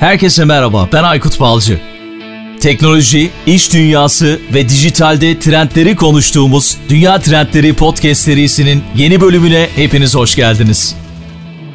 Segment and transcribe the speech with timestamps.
[0.00, 1.80] Herkese merhaba, ben Aykut Balcı.
[2.60, 10.36] Teknoloji, iş dünyası ve dijitalde trendleri konuştuğumuz Dünya Trendleri Podcast serisinin yeni bölümüne hepiniz hoş
[10.36, 10.96] geldiniz.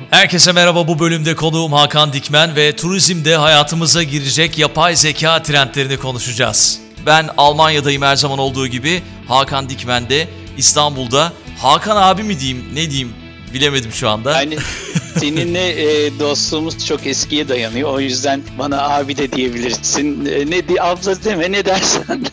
[0.10, 6.80] Herkese merhaba bu bölümde konuğum Hakan Dikmen ve turizmde hayatımıza girecek yapay zeka trendlerini konuşacağız.
[7.06, 11.34] Ben Almanya'dayım her zaman olduğu gibi Hakan Dikmen de İstanbul'da.
[11.58, 13.14] Hakan abi mi diyeyim ne diyeyim
[13.54, 14.32] bilemedim şu anda.
[14.42, 14.58] Yani
[15.20, 15.70] seninle
[16.06, 17.90] e, dostluğumuz çok eskiye dayanıyor.
[17.94, 20.26] O yüzden bana abi de diyebilirsin.
[20.26, 22.26] E, ne di abla deme ne dersen.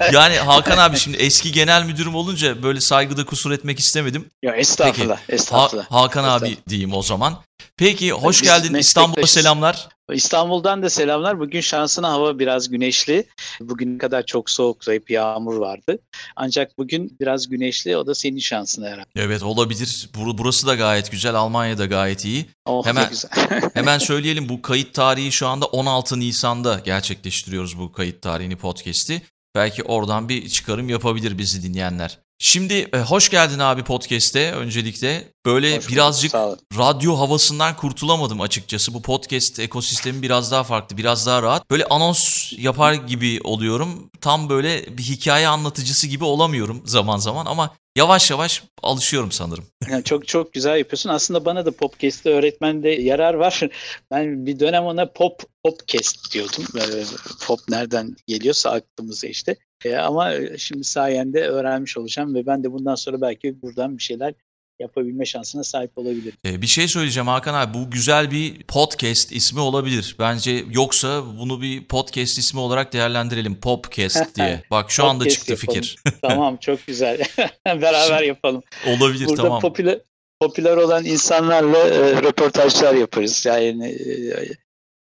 [0.12, 4.26] yani Hakan abi şimdi eski genel müdürüm olunca böyle saygıda kusur etmek istemedim.
[4.42, 5.16] Ya estağfurullah.
[5.26, 5.84] Peki, estağfurullah.
[5.90, 6.52] Ha- Hakan estağfurullah.
[6.52, 7.42] abi diyeyim o zaman.
[7.76, 9.88] Peki hoş Biz geldin İstanbul'a selamlar.
[10.12, 11.40] İstanbul'dan da selamlar.
[11.40, 13.26] Bugün şansına hava biraz güneşli.
[13.60, 15.98] Bugün kadar çok soğuk, hep yağmur vardı.
[16.36, 17.96] Ancak bugün biraz güneşli.
[17.96, 19.08] O da senin şansına herhalde.
[19.16, 20.08] Evet olabilir.
[20.14, 21.34] Bur- Burası da gayet güzel.
[21.34, 22.46] Almanya da gayet iyi.
[22.66, 23.30] Oh, Hemen- güzel.
[23.74, 29.22] Hemen söyleyelim bu kayıt tarihi şu anda 16 Nisan'da gerçekleştiriyoruz bu kayıt tarihini podcast'i.
[29.54, 32.18] Belki oradan bir çıkarım yapabilir bizi dinleyenler.
[32.38, 35.32] Şimdi e, hoş geldin abi podcast'e öncelikle.
[35.46, 36.34] Böyle Hoş birazcık
[36.78, 38.94] radyo havasından kurtulamadım açıkçası.
[38.94, 41.70] Bu podcast ekosistemi biraz daha farklı, biraz daha rahat.
[41.70, 44.10] Böyle anons yapar gibi oluyorum.
[44.20, 49.64] Tam böyle bir hikaye anlatıcısı gibi olamıyorum zaman zaman ama yavaş yavaş alışıyorum sanırım.
[49.90, 51.10] Yani çok çok güzel yapıyorsun.
[51.10, 53.60] Aslında bana da Popcast'te öğretmende yarar var.
[54.10, 56.64] Ben bir dönem ona pop popcast diyordum.
[56.74, 57.04] Böyle
[57.46, 59.56] pop nereden geliyorsa aklımıza işte.
[59.84, 64.34] E, ama şimdi sayende öğrenmiş olacağım ve ben de bundan sonra belki buradan bir şeyler
[64.80, 66.38] yapabilme şansına sahip olabilirim.
[66.46, 67.78] Ee, bir şey söyleyeceğim Hakan abi.
[67.78, 70.16] Bu güzel bir podcast ismi olabilir.
[70.18, 73.60] Bence yoksa bunu bir podcast ismi olarak değerlendirelim.
[73.60, 74.62] Popcast diye.
[74.70, 75.80] Bak şu anda çıktı yapalım.
[75.80, 75.96] fikir.
[76.22, 77.18] tamam çok güzel.
[77.66, 78.62] Beraber yapalım.
[78.86, 79.60] Olabilir Burada tamam.
[79.60, 79.98] popüler
[80.40, 83.46] popüler olan insanlarla e, röportajlar yaparız.
[83.46, 84.48] Yani e,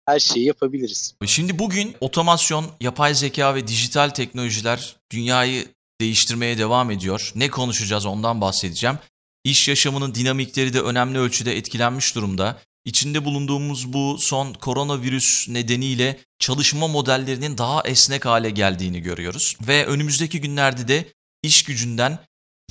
[0.07, 1.13] her şeyi yapabiliriz.
[1.25, 5.67] Şimdi bugün otomasyon, yapay zeka ve dijital teknolojiler dünyayı
[6.01, 7.31] değiştirmeye devam ediyor.
[7.35, 8.97] Ne konuşacağız ondan bahsedeceğim.
[9.43, 12.61] İş yaşamının dinamikleri de önemli ölçüde etkilenmiş durumda.
[12.85, 19.57] İçinde bulunduğumuz bu son koronavirüs nedeniyle çalışma modellerinin daha esnek hale geldiğini görüyoruz.
[19.67, 21.05] Ve önümüzdeki günlerde de
[21.43, 22.19] iş gücünden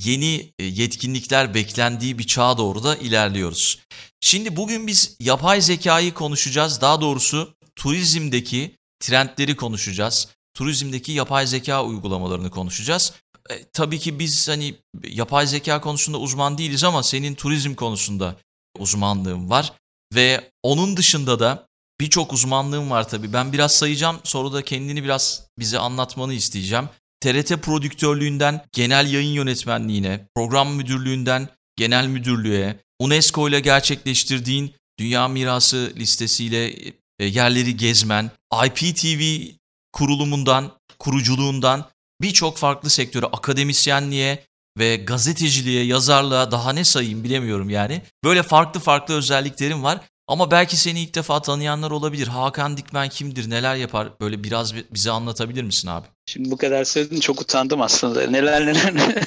[0.03, 3.79] yeni e, yetkinlikler beklendiği bir çağa doğru da ilerliyoruz.
[4.21, 6.81] Şimdi bugün biz yapay zekayı konuşacağız.
[6.81, 10.27] Daha doğrusu turizmdeki trendleri konuşacağız.
[10.53, 13.13] Turizmdeki yapay zeka uygulamalarını konuşacağız.
[13.49, 18.35] E, tabii ki biz hani yapay zeka konusunda uzman değiliz ama senin turizm konusunda
[18.79, 19.73] uzmanlığın var.
[20.15, 21.67] Ve onun dışında da
[21.99, 23.33] birçok uzmanlığım var tabii.
[23.33, 26.89] Ben biraz sayacağım sonra da kendini biraz bize anlatmanı isteyeceğim.
[27.19, 36.73] TRT prodüktörlüğünden genel yayın yönetmenliğine, program müdürlüğünden genel müdürlüğe, UNESCO ile gerçekleştirdiğin Dünya Mirası listesiyle
[37.19, 38.31] e, yerleri gezmen,
[38.65, 39.51] IPTV
[39.93, 41.89] kurulumundan, kuruculuğundan
[42.21, 44.43] birçok farklı sektöre, akademisyenliğe
[44.77, 48.01] ve gazeteciliğe, yazarlığa daha ne sayayım bilemiyorum yani.
[48.23, 49.99] Böyle farklı farklı özelliklerim var.
[50.27, 52.27] Ama belki seni ilk defa tanıyanlar olabilir.
[52.27, 54.09] Hakan Dikmen kimdir, neler yapar?
[54.21, 56.07] Böyle biraz bi- bize anlatabilir misin abi?
[56.25, 58.27] Şimdi bu kadar söyledin çok utandım aslında.
[58.27, 58.93] Neler neler.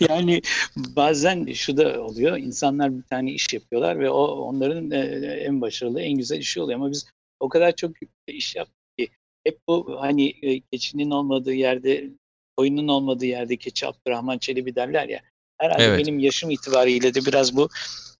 [0.08, 0.42] yani
[0.76, 2.38] bazen şu da oluyor.
[2.38, 4.98] İnsanlar bir tane iş yapıyorlar ve o onların e,
[5.46, 6.78] en başarılı, en güzel işi oluyor.
[6.78, 7.06] Ama biz
[7.40, 7.92] o kadar çok
[8.26, 9.08] iş yaptık ki
[9.44, 12.10] hep bu hani e, keçinin olmadığı yerde,
[12.56, 15.20] koyunun olmadığı yerde keçi Abdurrahman Çelebi derler ya.
[15.58, 15.98] Herhalde Evet.
[15.98, 17.68] benim yaşım itibariyle de biraz bu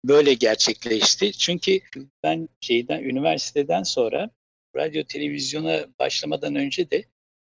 [0.04, 1.32] böyle gerçekleşti.
[1.32, 1.80] Çünkü
[2.22, 4.30] ben şeyden üniversiteden sonra
[4.76, 7.04] radyo televizyona başlamadan önce de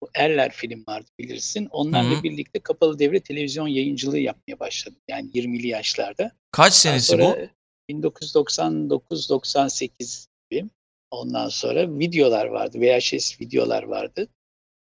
[0.02, 1.68] bu Erler film vardı bilirsin.
[1.72, 2.24] Onlarla Hı hı.
[2.24, 5.00] birlikte kapalı devre televizyon yayıncılığı yapmaya başladım.
[5.08, 6.32] Yani 20'li yaşlarda.
[6.52, 7.22] Kaç senesi bu?
[7.22, 7.50] sonra
[7.92, 10.70] 1999-98 gibi.
[11.12, 12.82] Ondan sonra videolar vardı.
[12.82, 14.28] VHS videolar vardı.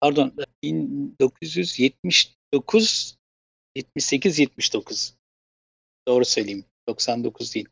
[0.01, 3.17] Pardon 1979
[3.77, 5.13] 78-79.
[6.07, 6.65] Doğru söyleyeyim.
[6.87, 7.67] 99 değil.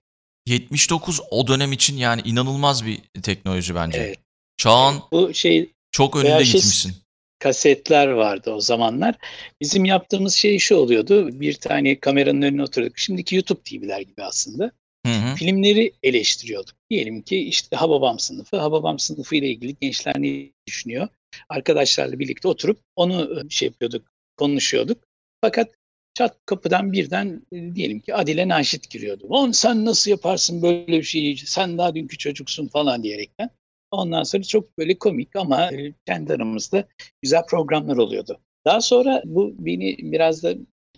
[0.47, 3.99] 79 o dönem için yani inanılmaz bir teknoloji bence.
[3.99, 4.19] Evet.
[4.57, 6.93] Çağın Bu şey çok önünde VHS gitmişsin.
[7.39, 9.15] kasetler vardı o zamanlar.
[9.61, 11.39] Bizim yaptığımız şey şu oluyordu.
[11.39, 12.97] Bir tane kameranın önüne oturduk.
[12.97, 14.71] Şimdiki YouTube TV'ler gibi aslında.
[15.05, 15.35] Hı hı.
[15.35, 16.75] Filmleri eleştiriyorduk.
[16.89, 18.57] Diyelim ki işte Hababam sınıfı.
[18.57, 21.07] Hababam sınıfı ile ilgili gençler ne düşünüyor?
[21.49, 24.07] Arkadaşlarla birlikte oturup onu e, şey yapıyorduk,
[24.37, 25.03] konuşuyorduk.
[25.41, 25.69] Fakat
[26.15, 29.25] çat kapıdan birden e, diyelim ki Adile Naşit giriyordu.
[29.29, 31.37] On sen nasıl yaparsın böyle bir şeyi?
[31.37, 33.49] Sen daha dünkü çocuksun falan diyerekten.
[33.91, 36.87] Ondan sonra çok böyle komik ama e, kendi aramızda
[37.21, 38.39] güzel programlar oluyordu.
[38.65, 40.53] Daha sonra bu beni biraz da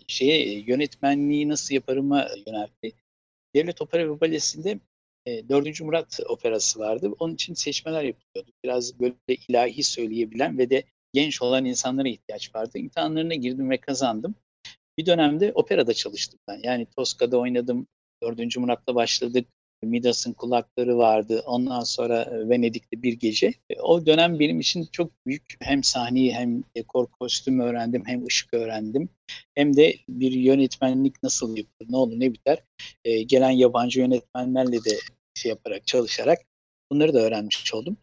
[0.08, 2.92] şeye yönetmenliği nasıl yaparıma yöneltti.
[3.56, 4.80] Devlet Opera ve Balesi'nde
[5.26, 5.82] e, 4.
[5.82, 7.12] Murat operası vardı.
[7.20, 8.52] Onun için seçmeler yapılıyordu.
[8.64, 9.16] Biraz böyle
[9.48, 12.78] ilahi söyleyebilen ve de genç olan insanlara ihtiyaç vardı.
[12.78, 14.36] İmtihanlarına girdim ve kazandım.
[14.98, 16.60] Bir dönemde operada çalıştım ben.
[16.64, 17.88] Yani Toska'da oynadım.
[18.24, 18.58] 4.
[18.58, 19.48] Murat'la başladık.
[19.84, 21.44] Midas'ın kulakları vardı.
[21.46, 23.54] Ondan sonra e, Venedik'te bir gece.
[23.70, 25.44] E, o dönem benim için çok büyük.
[25.62, 29.10] Hem sahneyi hem dekor kostüm öğrendim hem ışık öğrendim.
[29.56, 32.64] Hem de bir yönetmenlik nasıl yapılır, ne olur ne biter.
[33.06, 35.00] Ee, gelen yabancı yönetmenlerle de
[35.34, 36.40] şey yaparak, çalışarak
[36.92, 37.98] bunları da öğrenmiş oldum.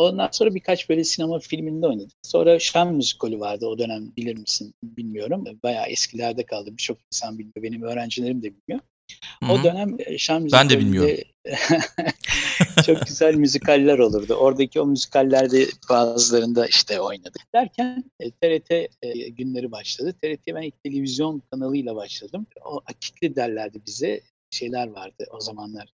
[0.00, 2.10] Ondan sonra birkaç böyle sinema filminde oynadım.
[2.22, 5.44] Sonra Şam müzikolü vardı o dönem bilir misin bilmiyorum.
[5.62, 6.70] Bayağı eskilerde kaldı.
[6.72, 7.62] Birçok insan bilmiyor.
[7.62, 8.80] Benim öğrencilerim de bilmiyor.
[9.40, 9.52] Hı-hı.
[9.52, 11.16] O dönem e, Şam müzikolünde ben de bilmiyorum.
[12.86, 14.34] çok güzel müzikaller olurdu.
[14.34, 17.42] Oradaki o müzikallerde bazılarında işte oynadık.
[17.54, 20.12] Derken TRT e, e, günleri başladı.
[20.22, 22.46] TRT ben ilk televizyon kanalıyla başladım.
[22.64, 24.20] O akitli derlerdi bize.
[24.50, 25.92] Şeyler vardı o zamanlar.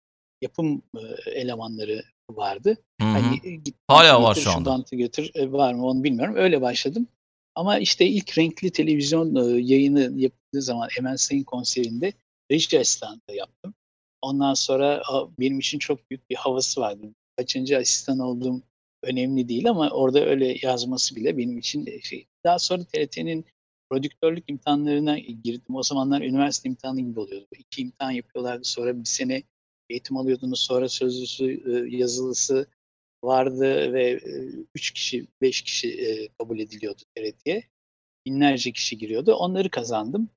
[0.43, 0.83] Yapım
[1.27, 2.03] elemanları
[2.37, 2.77] vardı.
[3.01, 3.11] Hı hı.
[3.11, 4.85] Hani git, Hala var şu anda.
[4.93, 6.35] götür var mı onu bilmiyorum.
[6.37, 7.07] Öyle başladım.
[7.55, 12.13] Ama işte ilk renkli televizyon yayını yapıldığı zaman Emel Sayın konserinde
[12.51, 13.75] reji asistanlığı yaptım.
[14.23, 15.03] Ondan sonra
[15.41, 17.07] benim için çok büyük bir havası vardı.
[17.37, 18.63] Kaçıncı asistan olduğum
[19.03, 22.27] önemli değil ama orada öyle yazması bile benim için şey.
[22.45, 23.45] Daha sonra TRT'nin
[23.91, 25.75] prodüktörlük imtihanlarına girdim.
[25.75, 27.47] O zamanlar üniversite imtihanı gibi oluyordu.
[27.59, 28.65] İki imtihan yapıyorlardı.
[28.65, 29.43] Sonra bir sene
[29.91, 30.61] eğitim alıyordunuz.
[30.61, 32.67] Sonra sözlüsü, yazılısı
[33.25, 34.21] vardı ve
[34.75, 37.65] üç kişi, beş kişi kabul ediliyordu TRT'ye.
[38.27, 39.35] Binlerce kişi giriyordu.
[39.35, 40.29] Onları kazandım.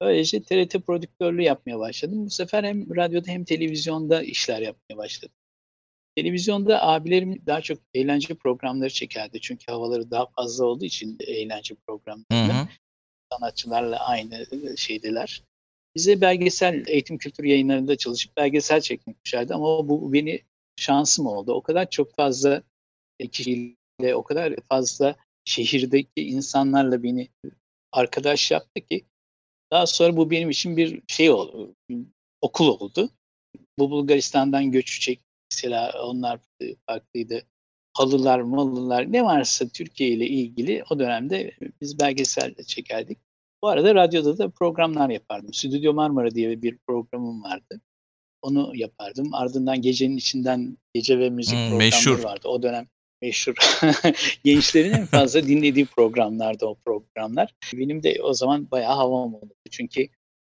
[0.00, 2.26] Böylece TRT prodüktörlüğü yapmaya başladım.
[2.26, 5.34] Bu sefer hem radyoda hem televizyonda işler yapmaya başladım.
[6.16, 9.40] Televizyonda abilerim daha çok eğlence programları çekerdi.
[9.40, 12.68] Çünkü havaları daha fazla olduğu için eğlence programlarında
[13.32, 14.46] sanatçılarla aynı
[14.76, 15.42] şeydiler.
[15.96, 20.42] Bize belgesel eğitim kültür yayınlarında çalışıp belgesel çekmek düşerdi ama bu beni
[20.76, 21.52] şansım oldu.
[21.52, 22.62] O kadar çok fazla
[23.32, 27.28] kişiyle, o kadar fazla şehirdeki insanlarla beni
[27.92, 29.04] arkadaş yaptı ki
[29.72, 31.74] daha sonra bu benim için bir şey oldu,
[32.40, 33.10] okul oldu.
[33.78, 35.20] Bu Bulgaristan'dan göçü çek,
[35.52, 36.40] mesela onlar
[36.86, 37.46] farklıydı.
[37.92, 43.18] Halılar, malılar ne varsa Türkiye ile ilgili o dönemde biz belgesel çekerdik.
[43.62, 45.54] Bu arada radyoda da programlar yapardım.
[45.54, 47.80] Stüdyo Marmara diye bir programım vardı.
[48.42, 49.34] Onu yapardım.
[49.34, 52.24] Ardından gecenin içinden gece ve müzik hmm, programları meşhur.
[52.24, 52.48] vardı.
[52.48, 52.86] O dönem
[53.22, 53.54] meşhur.
[54.44, 57.54] Gençlerin en fazla dinlediği programlardı o programlar.
[57.74, 59.54] Benim de o zaman bayağı havam oldu.
[59.70, 60.08] Çünkü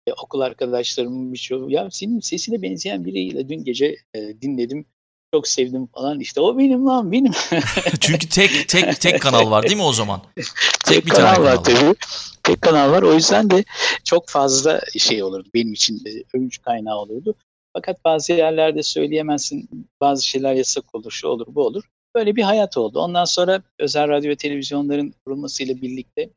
[0.07, 4.85] e, okul arkadaşlarımın birçoğu ya senin sesine benzeyen biriyle dün gece e, dinledim.
[5.33, 6.19] Çok sevdim falan.
[6.19, 7.31] İşte o benim lan benim.
[7.99, 10.21] Çünkü tek tek tek kanal var değil mi o zaman?
[10.35, 10.45] Tek,
[10.85, 11.95] tek bir kanal tane kanal var tabii.
[12.43, 13.01] Tek kanal var.
[13.01, 13.63] O yüzden de
[14.03, 15.49] çok fazla şey olurdu.
[15.53, 17.35] Benim için övünç kaynağı olurdu.
[17.73, 19.69] Fakat bazı yerlerde söyleyemezsin.
[20.01, 21.83] Bazı şeyler yasak olur, şu olur, bu olur.
[22.15, 22.99] Böyle bir hayat oldu.
[22.99, 26.29] Ondan sonra özel radyo ve televizyonların kurulmasıyla birlikte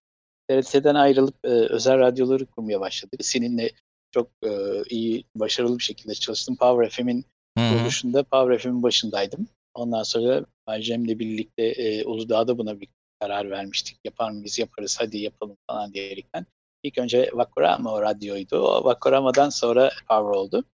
[0.48, 3.20] TRT'den ayrılıp e, özel radyoları kurmaya başladık.
[3.22, 3.70] Seninle
[4.10, 4.50] çok e,
[4.90, 6.56] iyi, başarılı bir şekilde çalıştım.
[6.56, 7.24] Power FM'in
[7.56, 9.48] kuruluşunda Power başındaydım.
[9.74, 10.44] Ondan sonra
[10.80, 12.88] Cem'le birlikte e, Uludağ'da buna bir
[13.20, 13.98] karar vermiştik.
[14.04, 14.58] Yapar mıyız?
[14.58, 14.96] Yaparız.
[15.00, 16.46] Hadi yapalım falan diyerekten.
[16.82, 18.58] İlk önce Vakorama radyoydu.
[18.58, 20.64] O Vakorama'dan sonra Power oldu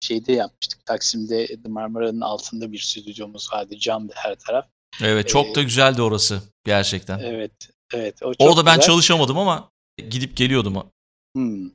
[0.00, 0.86] şeyde yapmıştık.
[0.86, 3.78] Taksim'de Marmara'nın altında bir stüdyomuz vardı.
[3.78, 4.66] Camdı her taraf.
[5.02, 7.18] Evet çok ee, da güzeldi orası gerçekten.
[7.18, 7.52] Evet.
[7.94, 8.22] Evet.
[8.22, 9.70] O çok Orada ben çalışamadım ama
[10.10, 10.82] gidip geliyordum.
[11.36, 11.70] Hmm.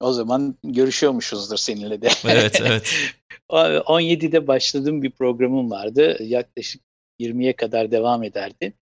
[0.00, 2.08] O zaman görüşüyormuşuzdur seninle de.
[2.24, 2.94] Evet, evet.
[3.50, 6.16] 17'de başladığım bir programım vardı.
[6.22, 6.82] Yaklaşık
[7.20, 8.74] 20'ye kadar devam ederdi.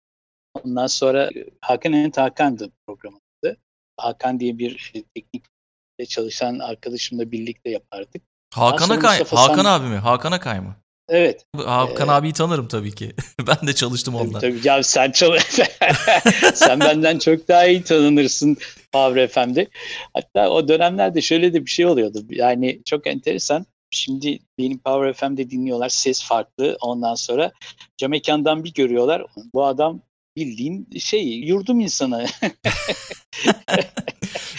[0.54, 1.30] Ondan sonra
[1.62, 3.58] Hakan Enet Hakan'dı programımdı.
[3.98, 8.22] Hakan diye bir teknikle çalışan arkadaşımla birlikte yapardık.
[8.54, 9.66] Hakan Akay, Hakan San...
[9.66, 9.96] abi mi?
[9.96, 10.76] Hakan Akay mı?
[11.10, 11.46] Evet.
[11.58, 13.12] Hakan ee, abiyi tanırım tabii ki.
[13.48, 14.40] ben de çalıştım onunla.
[14.40, 14.68] Tabii, tabii.
[14.68, 15.44] Ya sen çalış
[16.54, 18.58] sen benden çok daha iyi tanınırsın
[18.92, 19.68] Power FM'de.
[20.14, 22.24] Hatta o dönemlerde şöyle de bir şey oluyordu.
[22.30, 23.66] Yani çok enteresan.
[23.92, 25.90] Şimdi benim Power FM'de dinliyorlar.
[25.90, 26.78] Ses farklı.
[26.82, 27.52] Ondan sonra
[27.98, 29.26] cam mekandan bir görüyorlar.
[29.54, 30.02] Bu adam
[30.38, 32.28] bildiğin şey yurdum insanı.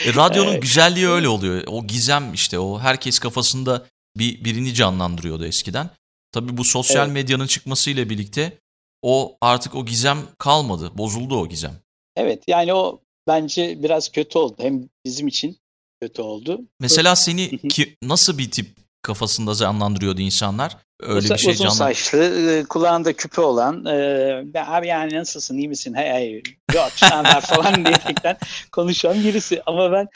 [0.06, 1.64] E, radyonun güzelliği öyle oluyor.
[1.66, 3.86] O gizem işte o herkes kafasında
[4.16, 5.90] bir birini canlandırıyordu eskiden.
[6.32, 7.14] Tabii bu sosyal evet.
[7.14, 8.58] medyanın çıkmasıyla birlikte
[9.02, 10.90] o artık o gizem kalmadı.
[10.98, 11.74] Bozuldu o gizem.
[12.16, 14.54] Evet yani o bence biraz kötü oldu.
[14.58, 15.58] Hem bizim için
[16.00, 16.60] kötü oldu.
[16.80, 20.76] Mesela seni ki, nasıl bir tip kafasında canlandırıyordu insanlar?
[21.00, 22.18] Öyle uzun, bir şey uzun saçlı,
[22.50, 26.42] e, kulağında küpe olan, e, abi yani nasılsın, iyi misin, hey hey,
[26.74, 28.36] yok şanlar falan diyerekten
[28.72, 29.62] konuşan birisi.
[29.66, 30.08] Ama ben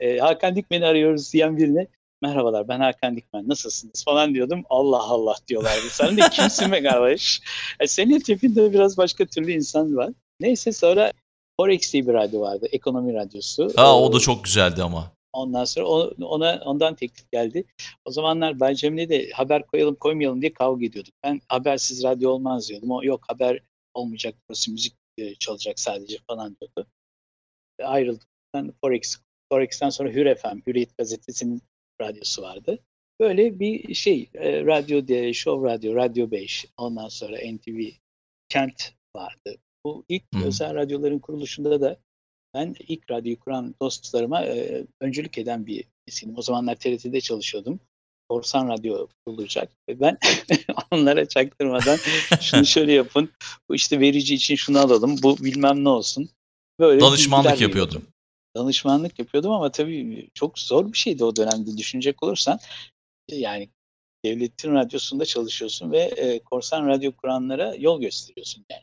[0.00, 1.86] e, Hakan Dikmen'i arıyoruz diyen birine,
[2.22, 4.64] merhabalar ben Hakan Dikmen nasılsınız falan diyordum.
[4.70, 5.90] Allah Allah diyorlardı.
[5.90, 7.40] Sen de kimsin be kardeş?
[7.80, 10.10] E, senin tipinde biraz başka türlü insan var.
[10.40, 11.12] Neyse sonra
[11.60, 12.66] Forex diye bir radyo vardı.
[12.72, 13.72] Ekonomi radyosu.
[13.76, 15.13] Ha o da çok güzeldi ama.
[15.34, 15.86] Ondan sonra
[16.26, 17.64] ona ondan teklif geldi.
[18.04, 21.14] O zamanlar Bay Cemile de haber koyalım koymayalım diye kavga ediyorduk.
[21.24, 22.90] Ben habersiz radyo olmaz diyordum.
[22.90, 23.60] O yok haber
[23.94, 26.86] olmayacak burası müzik e, çalacak sadece falan diyordu.
[27.82, 28.28] Ayrıldık.
[28.54, 29.18] Ben Forex,
[29.52, 31.62] Forex'ten sonra Hür FM, Hürriyet Gazetesi'nin
[32.00, 32.78] radyosu vardı.
[33.20, 37.80] Böyle bir şey, e, radyo diye, Show Radyo, Radyo 5, ondan sonra NTV,
[38.48, 39.56] Kent vardı.
[39.84, 40.42] Bu ilk hmm.
[40.42, 41.96] özel radyoların kuruluşunda da
[42.54, 46.38] ben ilk radyoyu kuran dostlarıma e, öncülük eden bir isim.
[46.38, 47.80] O zamanlar TRT'de çalışıyordum.
[48.28, 49.72] Korsan Radyo kurulacak.
[49.88, 50.18] Ve ben
[50.90, 51.98] onlara çaktırmadan
[52.40, 53.30] şunu şöyle yapın.
[53.68, 55.22] Bu işte verici için şunu alalım.
[55.22, 56.28] Bu bilmem ne olsun.
[56.80, 58.02] Böyle Danışmanlık yapıyordum.
[58.56, 62.58] Danışmanlık yapıyordum ama tabii çok zor bir şeydi o dönemde düşünecek olursan.
[63.30, 63.68] Yani
[64.24, 68.82] devletin radyosunda çalışıyorsun ve e, korsan radyo kuranlara yol gösteriyorsun yani.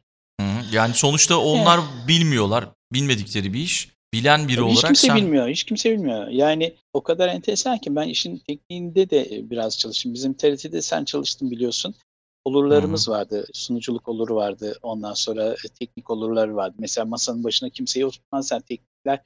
[0.71, 2.07] Yani sonuçta onlar evet.
[2.07, 2.69] bilmiyorlar.
[2.93, 3.89] Bilmedikleri bir iş.
[4.13, 5.17] Bilen biri Tabii olarak hiç kimse sen...
[5.17, 5.47] bilmiyor.
[5.47, 6.27] Hiç kimse bilmiyor.
[6.27, 10.13] Yani o kadar enteresan ki ben işin tekniğinde de biraz çalıştım.
[10.13, 11.95] Bizim TRT'de sen çalıştın biliyorsun.
[12.45, 13.15] Olurlarımız Hı-hı.
[13.15, 13.45] vardı.
[13.53, 14.79] Sunuculuk oluru vardı.
[14.81, 16.75] Ondan sonra e, teknik olurları vardı.
[16.79, 19.21] Mesela masanın başına kimseyi oturtmazsan teknikler,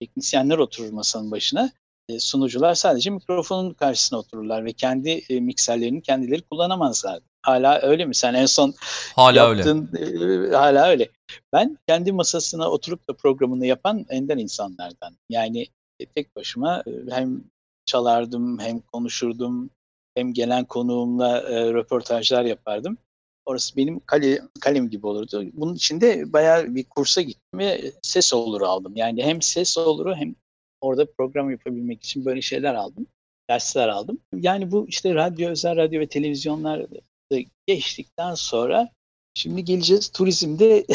[0.00, 1.70] teknisyenler oturur masanın başına.
[2.10, 7.20] E, sunucular sadece mikrofonun karşısına otururlar ve kendi e, mikserlerini kendileri kullanamazlar.
[7.42, 8.14] Hala öyle mi?
[8.14, 8.74] Sen en son
[9.16, 10.48] hala yaptın, öyle.
[10.48, 11.08] E, hala öyle.
[11.52, 15.16] Ben kendi masasına oturup da programını yapan enden insanlardan.
[15.28, 15.66] Yani
[16.00, 17.44] e, tek başıma e, hem
[17.86, 19.70] çalardım hem konuşurdum
[20.14, 22.98] hem gelen konuğumla e, röportajlar yapardım.
[23.44, 25.44] Orası benim kale, kalem gibi olurdu.
[25.52, 28.92] Bunun için de bayağı bir kursa gittim ve ses oluru aldım.
[28.96, 30.34] Yani hem ses oluru hem
[30.80, 33.06] orada program yapabilmek için böyle şeyler aldım.
[33.50, 34.18] Dersler aldım.
[34.34, 36.86] Yani bu işte radyo, özel radyo ve televizyonlar
[37.66, 38.88] geçtikten sonra
[39.34, 40.86] şimdi geleceğiz turizmde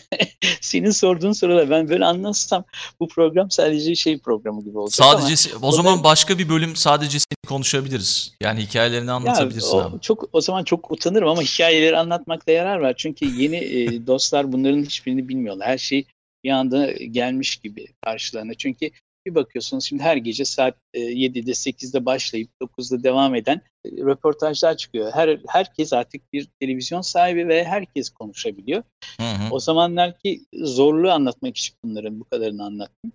[0.60, 2.64] senin sorduğun sorular ben böyle anlatsam
[3.00, 6.76] bu program sadece şey programı gibi olacak sadece ama o zaman ben, başka bir bölüm
[6.76, 8.32] sadece seni konuşabiliriz.
[8.40, 10.00] Yani hikayelerini anlatabilirsin ya, o, abi.
[10.00, 12.94] Çok o zaman çok utanırım ama hikayeleri anlatmakta yarar var.
[12.96, 15.68] Çünkü yeni e, dostlar bunların hiçbirini bilmiyorlar.
[15.68, 16.06] Her şey
[16.44, 18.54] bir anda gelmiş gibi karşılarına.
[18.54, 18.90] Çünkü
[19.26, 25.12] bir bakıyorsunuz şimdi her gece saat 7'de 8'de başlayıp 9'da devam eden e, röportajlar çıkıyor.
[25.12, 28.82] Her herkes artık bir televizyon sahibi ve herkes konuşabiliyor.
[29.20, 29.50] Hı hı.
[29.50, 33.12] O zamanlar ki zorluğu anlatmak için bunların bu kadarını anlattım.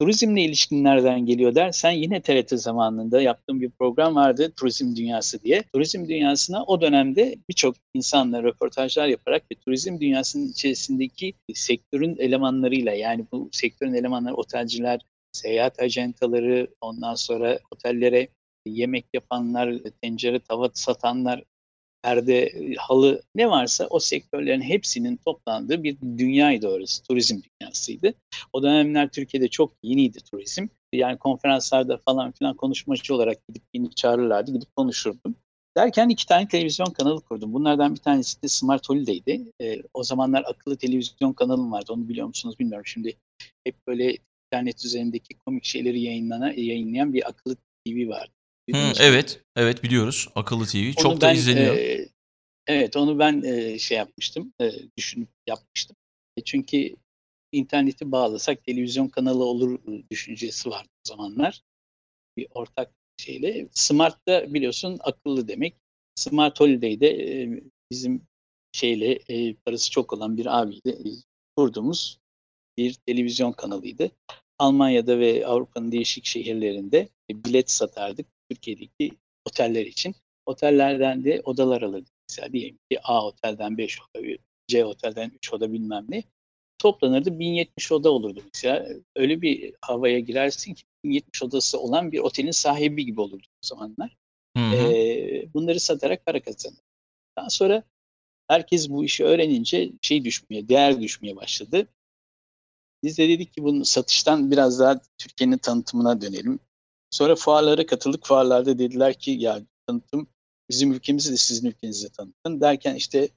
[0.00, 5.62] Turizmle ilişkin nereden geliyor dersen yine TRT zamanında yaptığım bir program vardı Turizm Dünyası diye.
[5.74, 13.26] Turizm dünyasına o dönemde birçok insanla röportajlar yaparak ve turizm dünyasının içerisindeki sektörün elemanlarıyla yani
[13.32, 15.00] bu sektörün elemanları otelciler,
[15.32, 18.28] seyahat ajantaları, ondan sonra otellere
[18.66, 21.44] yemek yapanlar, tencere tava satanlar,
[22.02, 27.02] perde, halı ne varsa o sektörlerin hepsinin toplandığı bir dünyaydı orası.
[27.02, 28.14] Turizm dünyasıydı.
[28.52, 30.66] O dönemler Türkiye'de çok yeniydi turizm.
[30.92, 34.52] Yani konferanslarda falan filan konuşmacı olarak gidip beni çağırırlardı.
[34.52, 35.36] Gidip konuşurdum.
[35.76, 37.52] Derken iki tane televizyon kanalı kurdum.
[37.52, 39.52] Bunlardan bir tanesi de Smart Holiday'di.
[39.60, 41.92] E, o zamanlar akıllı televizyon kanalım vardı.
[41.92, 42.86] Onu biliyor musunuz bilmiyorum.
[42.86, 43.16] Şimdi
[43.64, 44.16] hep böyle
[44.52, 48.28] internet üzerindeki komik şeyleri yayınlana, yayınlayan bir akıllı TV var.
[48.70, 50.28] Hı, evet, evet biliyoruz.
[50.34, 50.76] Akıllı TV.
[50.76, 51.76] Onu Çok ben, da izleniyor.
[51.76, 52.08] E,
[52.66, 55.96] evet, onu ben e, şey yapmıştım, e, düşünüp yapmıştım.
[56.36, 56.96] E, çünkü
[57.52, 59.78] interneti bağlasak televizyon kanalı olur
[60.10, 61.62] düşüncesi vardı o zamanlar.
[62.36, 63.68] Bir ortak şeyle.
[63.72, 65.74] Smart da biliyorsun akıllı demek.
[66.14, 68.22] Smart Holiday'de e, bizim
[68.72, 71.10] şeyle e, parası çok olan bir abiyle e,
[71.56, 72.21] kurduğumuz
[72.76, 74.10] bir televizyon kanalıydı.
[74.58, 79.12] Almanya'da ve Avrupa'nın değişik şehirlerinde bilet satardık Türkiye'deki
[79.44, 80.14] oteller için.
[80.46, 82.12] Otellerden de odalar alırdık.
[82.28, 84.26] Mesela diyelim ki A otelden 5 oda,
[84.68, 86.22] C otelden 3 oda bilmem ne.
[86.78, 88.88] Toplanırdı 1070 oda olurdu mesela.
[89.16, 94.16] Öyle bir havaya girersin ki 1070 odası olan bir otelin sahibi gibi olurdu o zamanlar.
[94.56, 94.74] Hı hı.
[94.76, 96.78] Ee, bunları satarak para kazanır.
[97.38, 97.82] Daha sonra
[98.48, 101.88] herkes bu işi öğrenince şey düşmeye, değer düşmeye başladı.
[103.02, 106.58] Biz de dedik ki bunu satıştan biraz daha Türkiye'nin tanıtımına dönelim.
[107.10, 108.26] Sonra fuarlara katıldık.
[108.26, 110.26] Fuarlarda dediler ki ya tanıtım
[110.70, 112.60] bizim ülkemizi de sizin ülkenizi tanıtın.
[112.60, 113.28] Derken işte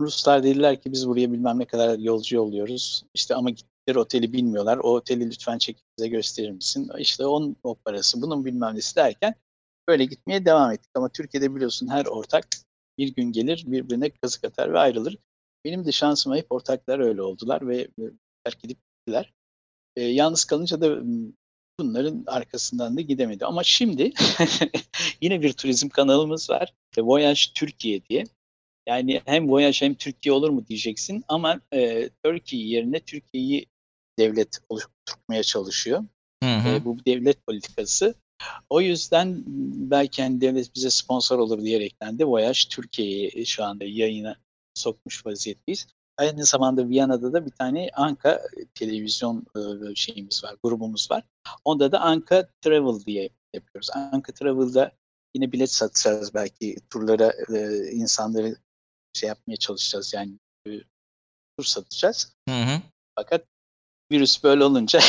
[0.00, 3.04] Ruslar dediler ki biz buraya bilmem ne kadar yolcu yolluyoruz.
[3.14, 4.78] İşte ama gittikleri oteli bilmiyorlar.
[4.78, 6.90] O oteli lütfen çekip bize gösterir misin?
[6.98, 9.34] İşte onun o parası, bunun bilmem nesi derken
[9.88, 10.90] böyle gitmeye devam ettik.
[10.94, 12.48] Ama Türkiye'de biliyorsun her ortak
[12.98, 15.18] bir gün gelir birbirine kazık atar ve ayrılır.
[15.64, 17.88] Benim de şansıma hep ortaklar öyle oldular ve
[18.44, 19.32] terk edip gittiler.
[19.96, 21.02] E, yalnız kalınca da
[21.80, 23.44] bunların arkasından da gidemedi.
[23.44, 24.12] Ama şimdi
[25.20, 26.74] yine bir turizm kanalımız var.
[26.98, 28.24] Voyage Türkiye diye.
[28.88, 33.66] Yani hem Voyage hem Türkiye olur mu diyeceksin ama e, Türkiye yerine Türkiye'yi
[34.18, 36.04] devlet oluşturmaya çalışıyor.
[36.42, 36.68] Hı hı.
[36.68, 38.14] E, bu devlet politikası.
[38.70, 39.42] O yüzden
[39.90, 44.36] belki hani devlet bize sponsor olur diyerekten de Voyage Türkiye'yi şu anda yayına
[44.74, 45.86] sokmuş vaziyetteyiz.
[46.18, 48.42] Aynı zamanda Viyana'da da bir tane Anka
[48.74, 51.24] televizyon e, şeyimiz var, grubumuz var.
[51.64, 53.90] Onda da Anka Travel diye yapıyoruz.
[53.94, 54.92] Anka Travel'da
[55.34, 58.56] yine bilet satacağız belki turlara e, insanları
[59.12, 60.32] şey yapmaya çalışacağız yani
[60.66, 60.70] e,
[61.58, 62.32] tur satacağız.
[62.48, 62.80] Hı hı.
[63.14, 63.44] Fakat
[64.12, 64.98] virüs böyle olunca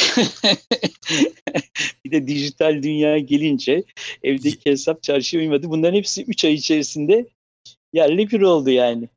[2.06, 3.84] bir de dijital dünya gelince
[4.24, 5.70] evdeki hesap çarşıya uymadı.
[5.70, 7.28] Bunların hepsi 3 ay içerisinde
[7.94, 9.10] yerli bir oldu yani.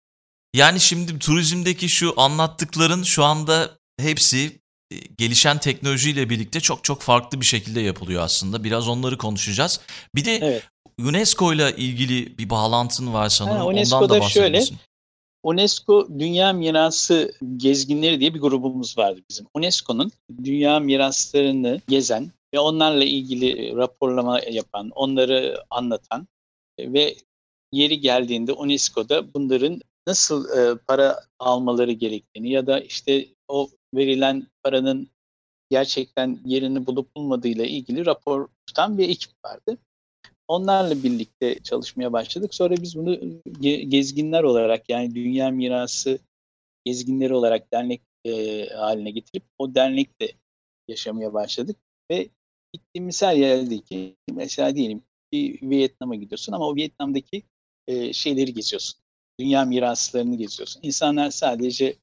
[0.55, 7.41] Yani şimdi turizmdeki şu anlattıkların şu anda hepsi e, gelişen teknolojiyle birlikte çok çok farklı
[7.41, 8.65] bir şekilde yapılıyor aslında.
[8.65, 9.81] Biraz onları konuşacağız.
[10.15, 10.63] Bir de evet.
[11.01, 13.57] UNESCO ile ilgili bir bağlantın var sanırım.
[13.57, 14.63] Ha, UNESCO'da Ondan da şöyle,
[15.43, 19.47] UNESCO Dünya Mirası Gezginleri diye bir grubumuz vardı bizim.
[19.55, 20.13] UNESCO'nun
[20.45, 26.29] dünya miraslarını gezen ve onlarla ilgili raporlama yapan, onları anlatan
[26.81, 27.17] ve
[27.73, 35.09] yeri geldiğinde UNESCO'da bunların nasıl e, para almaları gerektiğini ya da işte o verilen paranın
[35.71, 39.79] gerçekten yerini bulup bulmadığıyla ilgili rapor tutan bir ekip vardı.
[40.49, 42.55] Onlarla birlikte çalışmaya başladık.
[42.55, 43.41] Sonra biz bunu
[43.89, 46.19] gezginler olarak yani Dünya Mirası
[46.85, 50.33] gezginleri olarak dernek e, haline getirip o dernekle
[50.89, 51.77] yaşamaya başladık
[52.11, 52.29] ve
[52.73, 57.43] gittiğimiz her yerdeki mesela diyelim ki Vietnam'a gidiyorsun ama o Vietnam'daki
[57.87, 59.01] e, şeyleri geziyorsun
[59.41, 60.81] dünya miraslarını geziyorsun.
[60.83, 61.97] İnsanlar sadece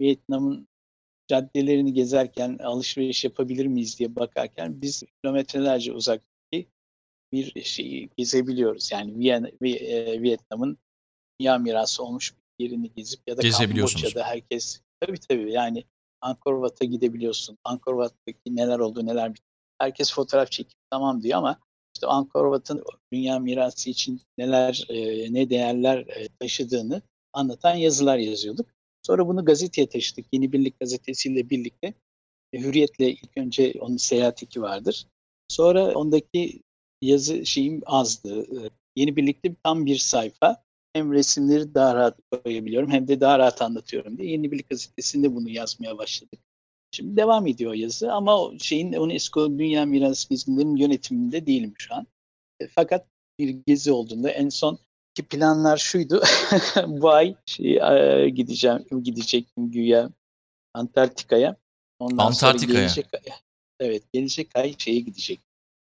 [0.00, 0.68] Vietnam'ın
[1.26, 6.68] caddelerini gezerken alışveriş yapabilir miyiz diye bakarken biz kilometrelerce uzaktaki
[7.32, 8.92] bir şeyi gezebiliyoruz.
[8.92, 10.78] Yani Viyana, e, Vietnam'ın
[11.40, 15.84] dünya mirası olmuş bir yerini gezip ya da Kamboçya'da herkes tabii tabii yani
[16.20, 17.58] Angkor Wat'a gidebiliyorsun.
[17.64, 19.46] Angkor Wat'taki neler oldu neler bitti.
[19.78, 21.60] Herkes fotoğraf çekip tamam diyor ama
[22.02, 22.60] işte Angkor
[23.12, 28.66] dünya mirası için neler, e, ne değerler e, taşıdığını anlatan yazılar yazıyorduk.
[29.02, 30.26] Sonra bunu gazeteye taşıdık.
[30.32, 31.94] Yeni Birlik gazetesiyle birlikte.
[32.52, 35.06] E, Hürriyet'le ilk önce onun seyahat eki vardır.
[35.48, 36.62] Sonra ondaki
[37.02, 38.46] yazı şeyim azdı.
[38.96, 40.62] Yeni Birlik'te tam bir sayfa.
[40.92, 45.50] Hem resimleri daha rahat koyabiliyorum hem de daha rahat anlatıyorum diye Yeni Birlik gazetesinde bunu
[45.50, 46.40] yazmaya başladık.
[46.92, 52.06] Şimdi devam ediyor yazı ama o şeyin UNESCO Dünya Mirası Gezilerinin yönetiminde değilim şu an.
[52.60, 53.06] E, fakat
[53.38, 54.78] bir gezi olduğunda en son
[55.14, 56.22] ki planlar şuydu.
[56.86, 60.10] Bu ay şey, e, gideceğim, gidecektim güya
[60.74, 61.56] Antarktika'ya.
[61.98, 62.80] Ondan Antarktika'ya.
[62.80, 63.06] gelecek,
[63.80, 65.40] evet, gelecek ay şeye gidecek.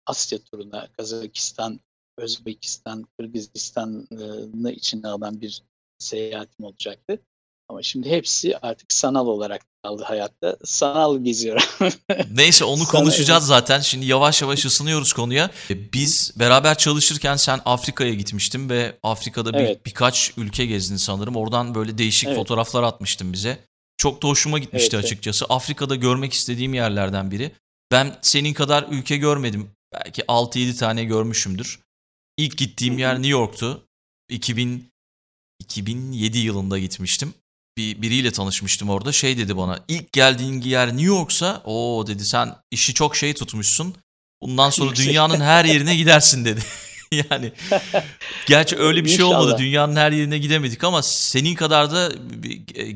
[0.05, 1.79] Asya turuna, Kazakistan,
[2.17, 5.63] Özbekistan, Kırgızistan'ı içine alan bir
[5.97, 7.19] seyahatim olacaktı.
[7.69, 10.57] Ama şimdi hepsi artık sanal olarak kaldı hayatta.
[10.65, 11.63] Sanal geziyorum.
[12.31, 13.79] Neyse onu konuşacağız zaten.
[13.79, 15.51] Şimdi yavaş yavaş ısınıyoruz konuya.
[15.69, 19.85] E, biz beraber çalışırken sen Afrika'ya gitmiştin ve Afrika'da bir, evet.
[19.85, 21.35] birkaç ülke gezdin sanırım.
[21.35, 22.37] Oradan böyle değişik evet.
[22.37, 23.59] fotoğraflar atmıştın bize.
[23.97, 25.45] Çok da hoşuma gitmişti evet, açıkçası.
[25.45, 25.51] Evet.
[25.51, 27.51] Afrika'da görmek istediğim yerlerden biri.
[27.91, 29.69] Ben senin kadar ülke görmedim.
[29.93, 31.79] Belki 6-7 tane görmüşümdür.
[32.37, 33.83] İlk gittiğim yer New York'tu.
[34.29, 34.87] 2000
[35.59, 37.33] 2007 yılında gitmiştim
[37.77, 39.11] bir biriyle tanışmıştım orada.
[39.11, 43.95] Şey dedi bana ilk geldiğin yer New York'sa o dedi sen işi çok şey tutmuşsun.
[44.41, 46.59] Bundan sonra dünyanın her yerine gidersin dedi.
[47.29, 47.51] yani
[48.47, 49.55] gerçi öyle bir şey olmadı.
[49.57, 52.11] Dünyanın her yerine gidemedik ama senin kadar da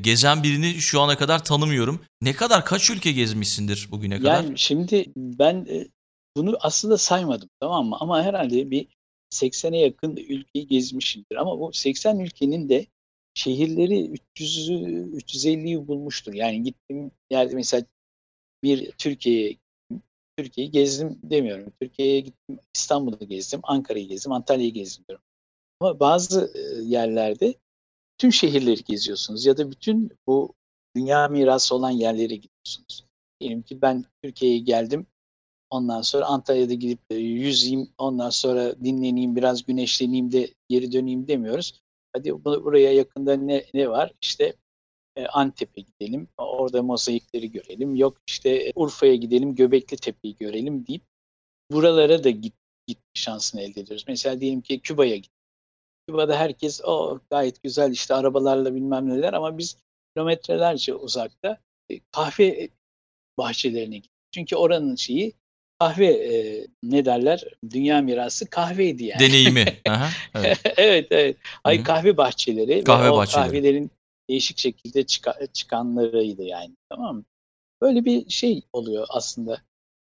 [0.00, 2.00] gezen birini şu ana kadar tanımıyorum.
[2.22, 4.44] Ne kadar kaç ülke gezmişsindir bugüne kadar?
[4.44, 5.88] Yani şimdi ben e,
[6.36, 7.96] bunu aslında saymadım tamam mı?
[8.00, 8.86] Ama herhalde bir
[9.32, 11.36] 80'e yakın ülkeyi gezmişimdir.
[11.36, 12.86] Ama bu 80 ülkenin de
[13.34, 16.34] şehirleri 300'ü 350'yi bulmuştur.
[16.34, 17.84] Yani gittim yerde mesela
[18.62, 19.56] bir Türkiye'ye
[20.36, 21.72] Türkiye'yi gezdim demiyorum.
[21.80, 25.24] Türkiye'ye gittim, İstanbul'u gezdim, Ankara'yı gezdim, Antalya'yı gezdim diyorum.
[25.80, 26.52] Ama bazı
[26.84, 27.54] yerlerde
[28.18, 30.54] tüm şehirleri geziyorsunuz ya da bütün bu
[30.96, 33.04] dünya mirası olan yerlere gidiyorsunuz.
[33.40, 35.06] Diyelim ki ben Türkiye'ye geldim,
[35.70, 41.82] ondan sonra Antalya'da gidip yüzeyim, ondan sonra dinleneyim, biraz güneşleneyim de geri döneyim demiyoruz.
[42.12, 44.12] Hadi buraya yakında ne, ne var?
[44.22, 44.54] İşte
[45.16, 47.94] e, Antep'e gidelim, orada mozaikleri görelim.
[47.94, 51.02] Yok işte e, Urfa'ya gidelim, Göbekli Tepe'yi görelim deyip
[51.72, 52.54] buralara da git,
[52.86, 54.04] gitme şansını elde ediyoruz.
[54.08, 55.42] Mesela diyelim ki Küba'ya gittik.
[56.08, 59.76] Küba'da herkes o gayet güzel işte arabalarla bilmem neler ama biz
[60.14, 61.58] kilometrelerce uzakta
[61.90, 62.68] e, kahve
[63.38, 64.12] bahçelerine gittik.
[64.34, 65.32] Çünkü oranın şeyi
[65.82, 67.44] kahve e, ne derler?
[67.70, 69.20] Dünya mirası kahveydi yani.
[69.20, 69.80] Deneyimi.
[69.88, 70.60] Aha, evet.
[70.76, 71.36] evet evet.
[71.64, 71.84] Ay Hı hı.
[71.84, 73.46] kahve bahçeleri Kahve ve o bahçeleri.
[73.46, 73.90] kahvelerin
[74.30, 76.70] değişik şekilde çıka- çıkanlarıydı yani.
[76.88, 77.24] Tamam mı?
[77.82, 79.62] Böyle bir şey oluyor aslında.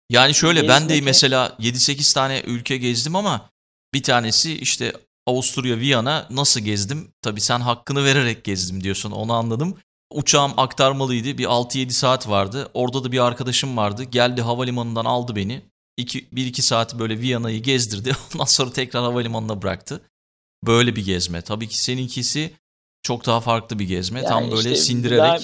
[0.10, 3.50] Yani şöyle ben de mesela 7-8 tane ülke gezdim ama
[3.94, 4.94] bir tanesi işte
[5.28, 7.12] Avusturya, Viyana nasıl gezdim?
[7.22, 9.78] Tabii sen hakkını vererek gezdim diyorsun onu anladım.
[10.12, 12.72] Uçağım aktarmalıydı bir 6-7 saat vardı.
[12.74, 14.04] Orada da bir arkadaşım vardı.
[14.04, 15.62] Geldi havalimanından aldı beni.
[16.00, 18.12] 1-2 saat böyle Viyana'yı gezdirdi.
[18.34, 20.02] Ondan sonra tekrar havalimanına bıraktı.
[20.66, 21.42] Böyle bir gezme.
[21.42, 22.52] Tabii ki seninkisi
[23.04, 24.24] çok daha farklı bir gezme.
[24.24, 25.20] Tam Yani böyle işte sindirerek.
[25.20, 25.40] daha-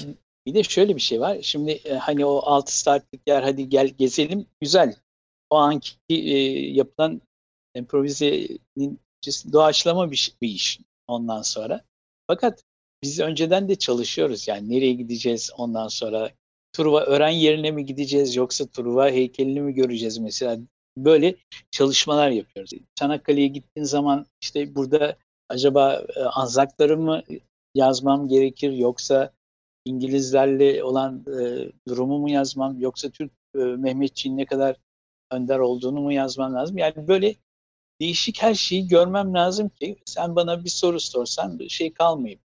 [0.46, 1.38] bir de şöyle bir şey var.
[1.42, 4.96] Şimdi e, hani o 6 saatlik yer hadi gel gezelim güzel.
[5.50, 6.16] O anki e,
[6.72, 7.22] yapılan
[7.76, 9.00] improvizenin
[9.54, 11.82] doğaçlama bir, bir iş ondan sonra.
[12.28, 12.64] Fakat
[13.04, 16.32] biz önceden de çalışıyoruz yani nereye gideceğiz ondan sonra
[16.72, 20.58] Truva öğren yerine mi gideceğiz yoksa Truva heykelini mi göreceğiz mesela
[20.98, 21.36] böyle
[21.72, 22.72] çalışmalar yapıyoruz.
[22.96, 25.18] Çanakkale'ye gittiğin zaman işte burada
[25.50, 27.24] acaba e, anzakları mı
[27.76, 29.32] yazmam gerekir yoksa
[29.86, 34.76] İngilizlerle olan e, durumu mu yazmam yoksa Türk e, Mehmetçiğin ne kadar
[35.32, 36.78] önder olduğunu mu yazmam lazım?
[36.78, 37.36] Yani böyle
[38.02, 42.42] değişik her şeyi görmem lazım ki sen bana bir soru sorsan şey kalmayayım.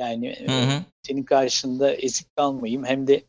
[0.00, 0.82] Yani e, Hı hı.
[1.02, 3.24] senin karşında ezik kalmayayım hem de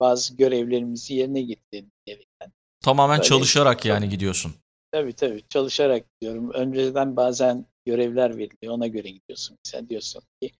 [0.00, 2.52] bazı görevlerimizi yerine getirelim diyerekten.
[2.80, 4.52] Tamamen Böyle çalışarak yani gidiyorsun.
[4.92, 6.50] Tabii tabii çalışarak diyorum.
[6.50, 9.56] Önceden bazen görevler veriliyor ona göre gidiyorsun.
[9.62, 10.52] Sen diyorsun ki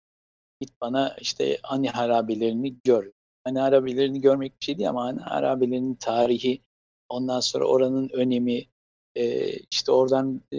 [0.60, 3.10] git bana işte Ani harabelerini gör.
[3.44, 6.60] Ani harabelerini görmek bir şey değil ama Ani harabelerinin tarihi,
[7.08, 8.64] ondan sonra oranın önemi,
[9.14, 10.56] e, işte oradan e,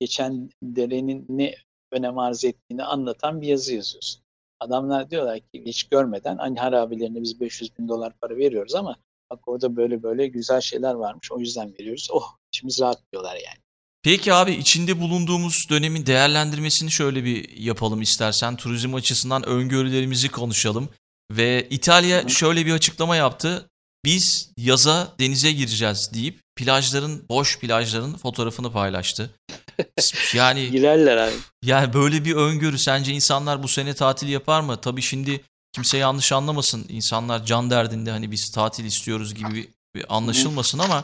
[0.00, 1.54] geçen derenin ne
[1.92, 4.22] önem arz ettiğini anlatan bir yazı yazıyorsun.
[4.60, 8.96] Adamlar diyorlar ki hiç görmeden Ani harabelerine biz 500 bin dolar para veriyoruz ama
[9.30, 12.08] bak orada böyle böyle güzel şeyler varmış o yüzden veriyoruz.
[12.10, 13.58] Oh içimiz rahat diyorlar yani.
[14.02, 18.56] Peki abi içinde bulunduğumuz dönemin değerlendirmesini şöyle bir yapalım istersen.
[18.56, 20.88] Turizm açısından öngörülerimizi konuşalım.
[21.30, 23.70] Ve İtalya şöyle bir açıklama yaptı.
[24.04, 29.30] Biz yaza denize gireceğiz deyip plajların, boş plajların fotoğrafını paylaştı.
[30.34, 31.32] Yani Girerler abi.
[31.62, 34.80] yani böyle bir öngörü sence insanlar bu sene tatil yapar mı?
[34.80, 35.40] Tabii şimdi
[35.72, 36.86] kimse yanlış anlamasın.
[36.88, 41.02] İnsanlar can derdinde hani biz tatil istiyoruz gibi bir, anlaşılmasın ama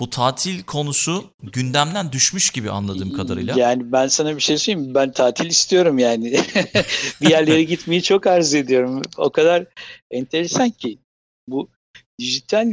[0.00, 3.58] bu tatil konusu gündemden düşmüş gibi anladığım kadarıyla.
[3.58, 4.94] Yani ben sana bir şey söyleyeyim?
[4.94, 6.30] Ben tatil istiyorum yani.
[7.20, 9.02] bir yerlere gitmeyi çok arzu ediyorum.
[9.16, 9.64] O kadar
[10.10, 10.98] enteresan ki
[11.48, 11.68] bu
[12.18, 12.72] dijital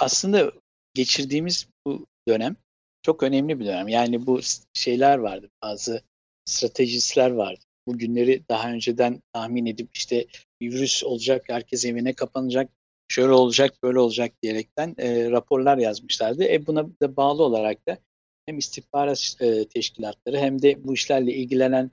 [0.00, 0.52] aslında
[0.94, 2.56] geçirdiğimiz bu dönem
[3.02, 3.88] çok önemli bir dönem.
[3.88, 4.40] Yani bu
[4.74, 5.50] şeyler vardı.
[5.62, 6.02] Bazı
[6.44, 7.60] stratejistler vardı.
[7.86, 10.26] Bu günleri daha önceden tahmin edip işte
[10.62, 12.70] virüs olacak, herkes evine kapanacak,
[13.08, 16.44] şöyle olacak, böyle olacak diyerekten e, raporlar yazmışlardı.
[16.44, 17.98] E buna da bağlı olarak da
[18.46, 21.90] hem istihbarat e, teşkilatları hem de bu işlerle ilgilenen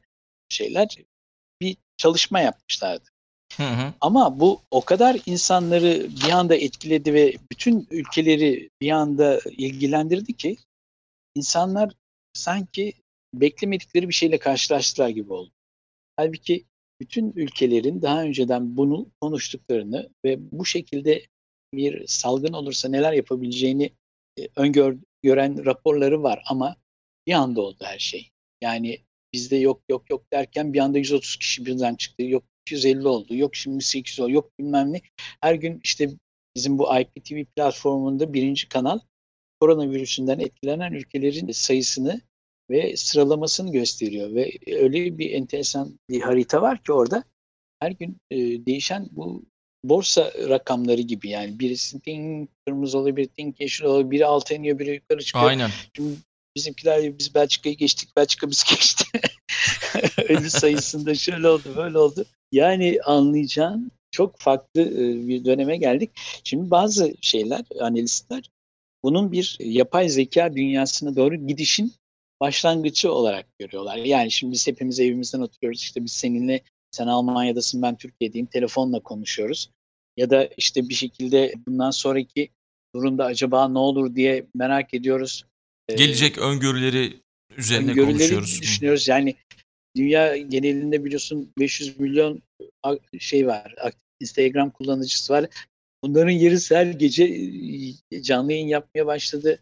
[0.49, 0.97] şeyler
[1.61, 3.10] bir çalışma yapmışlardı.
[3.57, 3.93] Hı hı.
[4.01, 10.57] Ama bu o kadar insanları bir anda etkiledi ve bütün ülkeleri bir anda ilgilendirdi ki
[11.35, 11.93] insanlar
[12.33, 12.93] sanki
[13.33, 15.51] beklemedikleri bir şeyle karşılaştılar gibi oldu.
[16.17, 16.65] Halbuki
[17.01, 21.25] bütün ülkelerin daha önceden bunu konuştuklarını ve bu şekilde
[21.73, 23.91] bir salgın olursa neler yapabileceğini
[24.39, 26.75] e, öngören raporları var ama
[27.27, 28.29] bir anda oldu her şey.
[28.61, 28.99] Yani
[29.33, 32.23] bizde yok yok yok derken bir anda 130 kişi birden çıktı.
[32.23, 33.35] Yok 250 oldu.
[33.35, 34.31] Yok şimdi 800 oldu.
[34.31, 35.01] Yok bilmem ne.
[35.41, 36.09] Her gün işte
[36.55, 38.99] bizim bu IPTV platformunda birinci kanal
[39.59, 42.21] koronavirüsünden etkilenen ülkelerin sayısını
[42.69, 47.23] ve sıralamasını gösteriyor ve öyle bir enteresan bir harita var ki orada
[47.79, 49.45] her gün e, değişen bu
[49.83, 54.79] borsa rakamları gibi yani birisi ding kırmızı oluyor, biri ding yeşil oluyor, biri alta iniyor,
[54.79, 55.45] biri yukarı çıkıyor.
[55.45, 55.69] Aynen.
[55.95, 56.15] Şimdi
[56.55, 59.05] bizimkiler biz Belçika'yı geçtik, Belçika biz geçti.
[60.29, 62.25] Ölü sayısında şöyle oldu, böyle oldu.
[62.51, 66.11] Yani anlayacağın çok farklı e, bir döneme geldik.
[66.43, 68.49] Şimdi bazı şeyler, analistler
[69.03, 71.93] bunun bir yapay zeka dünyasına doğru gidişin
[72.41, 73.97] başlangıcı olarak görüyorlar.
[73.97, 75.81] Yani şimdi biz hepimiz evimizden oturuyoruz.
[75.81, 76.61] İşte biz seninle
[76.91, 79.69] sen Almanya'dasın ben Türkiye'deyim telefonla konuşuyoruz.
[80.17, 82.49] Ya da işte bir şekilde bundan sonraki
[82.95, 85.45] durumda acaba ne olur diye merak ediyoruz.
[85.91, 87.13] Ee, Gelecek öngörüleri
[87.57, 88.61] üzerine öngörüleri konuşuyoruz.
[88.61, 89.07] Düşünüyoruz.
[89.07, 89.35] Yani
[89.95, 92.41] dünya genelinde biliyorsun 500 milyon
[93.19, 93.75] şey var.
[94.19, 95.45] Instagram kullanıcısı var.
[96.03, 97.23] Bunların yarısı her gece
[98.11, 99.59] e, canlı yayın yapmaya başladı.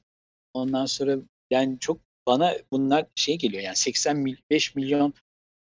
[0.53, 1.17] Ondan sonra
[1.51, 5.13] yani çok bana bunlar şey geliyor yani 85 milyon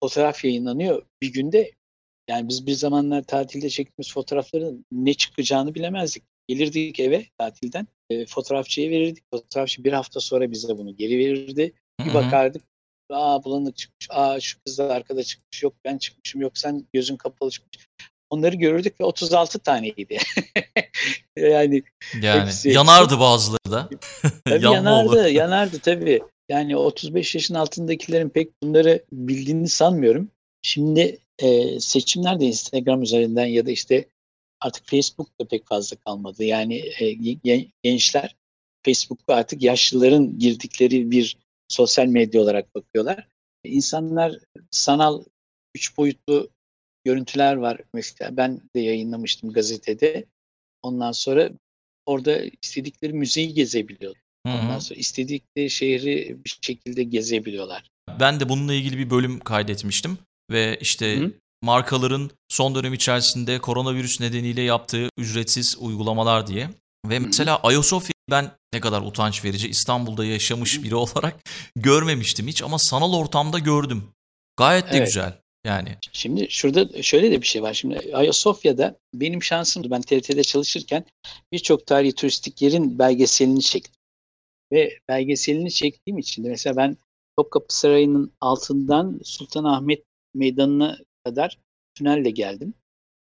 [0.03, 1.73] fotoğraf yayınlanıyor bir günde.
[2.29, 6.23] Yani biz bir zamanlar tatilde çektiğimiz fotoğrafların ne çıkacağını bilemezdik.
[6.49, 7.87] Gelirdik eve tatilden.
[8.11, 9.25] E, fotoğrafçıya verirdik.
[9.35, 11.73] Fotoğrafçı bir hafta sonra bize bunu geri verirdi.
[12.07, 12.63] Bir bakardık.
[13.11, 14.07] Aa bulanık çıkmış.
[14.11, 15.63] Aa şu kız da arkada çıkmış.
[15.63, 16.41] Yok ben çıkmışım.
[16.41, 17.87] Yok sen gözün kapalı çıkmış.
[18.31, 20.19] Onları görürdük ve 36 taneydi.
[21.37, 21.83] yani
[22.23, 23.89] Yani hepsi- yanardı bazıları da.
[24.45, 25.25] Tabii yanardı, olur.
[25.25, 26.23] yanardı tabii.
[26.49, 30.29] Yani 35 yaşın altındakilerin pek bunları bildiğini sanmıyorum.
[30.63, 34.05] Şimdi e, seçimler de Instagram üzerinden ya da işte
[34.61, 36.45] artık Facebook'ta pek fazla kalmadı.
[36.45, 38.37] Yani e, gen- gençler
[38.83, 41.37] Facebook'ta artık yaşlıların girdikleri bir
[41.69, 43.29] sosyal medya olarak bakıyorlar.
[43.65, 44.39] İnsanlar
[44.71, 45.25] sanal
[45.75, 46.51] üç boyutlu
[47.05, 47.81] görüntüler var.
[47.95, 50.25] Mesela ben de yayınlamıştım gazetede.
[50.83, 51.51] Ondan sonra
[52.07, 54.17] orada istedikleri müzeyi gezebiliyor.
[54.47, 57.91] Ondan sonra istedikleri şehri bir şekilde gezebiliyorlar.
[58.21, 60.19] Ben de bununla ilgili bir bölüm kaydetmiştim
[60.51, 61.33] ve işte Hı.
[61.63, 66.71] Markaların son dönem içerisinde koronavirüs nedeniyle yaptığı ücretsiz uygulamalar diye.
[67.07, 71.41] Ve mesela Ayasofya'yı ben ne kadar utanç verici İstanbul'da yaşamış biri olarak
[71.77, 74.05] görmemiştim hiç ama sanal ortamda gördüm.
[74.57, 75.07] Gayet de Evet.
[75.07, 75.97] güzel yani.
[76.13, 77.75] Şimdi şurada şöyle de bir şey var.
[77.75, 79.91] Şimdi Ayasofya'da benim şansımdı.
[79.91, 81.05] Ben TRT'de çalışırken
[81.53, 83.95] birçok tarihi turistik yerin belgeselini çektim.
[84.73, 86.97] Ve belgeselini çektiğim için de mesela ben
[87.39, 91.59] Topkapı Sarayı'nın altından Sultanahmet Meydanı'na kadar
[91.95, 92.75] tünelle geldim.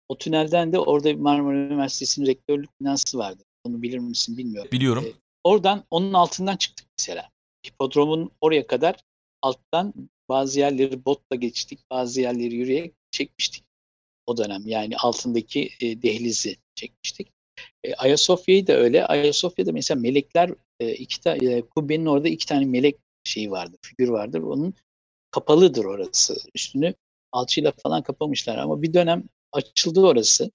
[0.10, 3.44] O tünelden de orada Marmara Üniversitesi'nin rektörlük binası vardı.
[3.64, 4.72] Onu bilir misin bilmiyorum.
[4.72, 5.06] Biliyorum.
[5.08, 7.30] Ee, Oradan onun altından çıktık mesela.
[7.68, 8.96] Hipodromun oraya kadar
[9.42, 9.94] alttan
[10.30, 13.64] bazı yerleri botla geçtik, bazı yerleri yürüyerek çekmiştik
[14.28, 14.62] o dönem.
[14.66, 17.28] Yani altındaki e, dehlizi çekmiştik.
[17.84, 19.06] E, Ayasofya'yı da öyle.
[19.06, 24.10] Ayasofya'da mesela melekler e, iki tane e, kubbenin orada iki tane melek şeyi vardır, figür
[24.10, 24.42] vardır.
[24.42, 24.74] Onun
[25.32, 26.38] kapalıdır orası.
[26.56, 26.94] Üstünü
[27.34, 30.52] alçıyla falan kapamışlar ama bir dönem açıldı orası.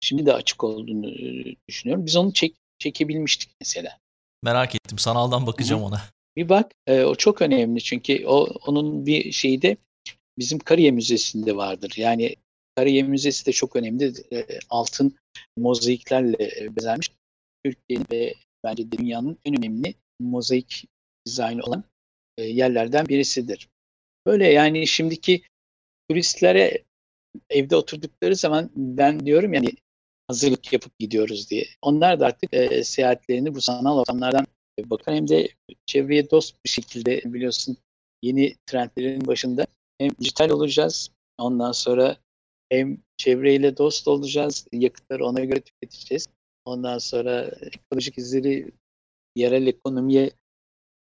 [0.00, 2.06] Şimdi de açık olduğunu e, düşünüyorum.
[2.06, 3.98] Biz onu çek, çekebilmiştik mesela.
[4.42, 4.98] Merak ettim.
[4.98, 6.00] Sanaldan bakacağım ona.
[6.36, 9.76] Bir bak e, o çok önemli çünkü o onun bir şeyi de
[10.38, 11.94] bizim Kariye Müzesi'nde vardır.
[11.96, 12.36] Yani
[12.76, 14.12] Kariye Müzesi de çok önemli.
[14.32, 15.16] E, altın
[15.56, 17.10] mozaiklerle e, bezenmiş.
[17.64, 18.34] Türkiye'nin ve
[18.64, 20.84] bence dünyanın en önemli mozaik
[21.26, 21.84] dizaynı olan
[22.38, 23.68] e, yerlerden birisidir.
[24.26, 25.42] Böyle yani şimdiki
[26.10, 26.84] turistlere
[27.50, 29.72] evde oturdukları zaman ben diyorum yani
[30.28, 31.64] hazırlık yapıp gidiyoruz diye.
[31.82, 34.46] Onlar da artık e, seyahatlerini bu sanal ortamlardan
[34.84, 35.48] bakın hem de
[35.86, 37.76] çevreye dost bir şekilde biliyorsun
[38.22, 39.66] yeni trendlerin başında
[39.98, 42.16] hem dijital olacağız ondan sonra
[42.68, 46.26] hem çevreyle dost olacağız yakıtları ona göre tüketeceğiz
[46.64, 48.70] ondan sonra ekolojik izleri
[49.36, 50.30] yerel ekonomiye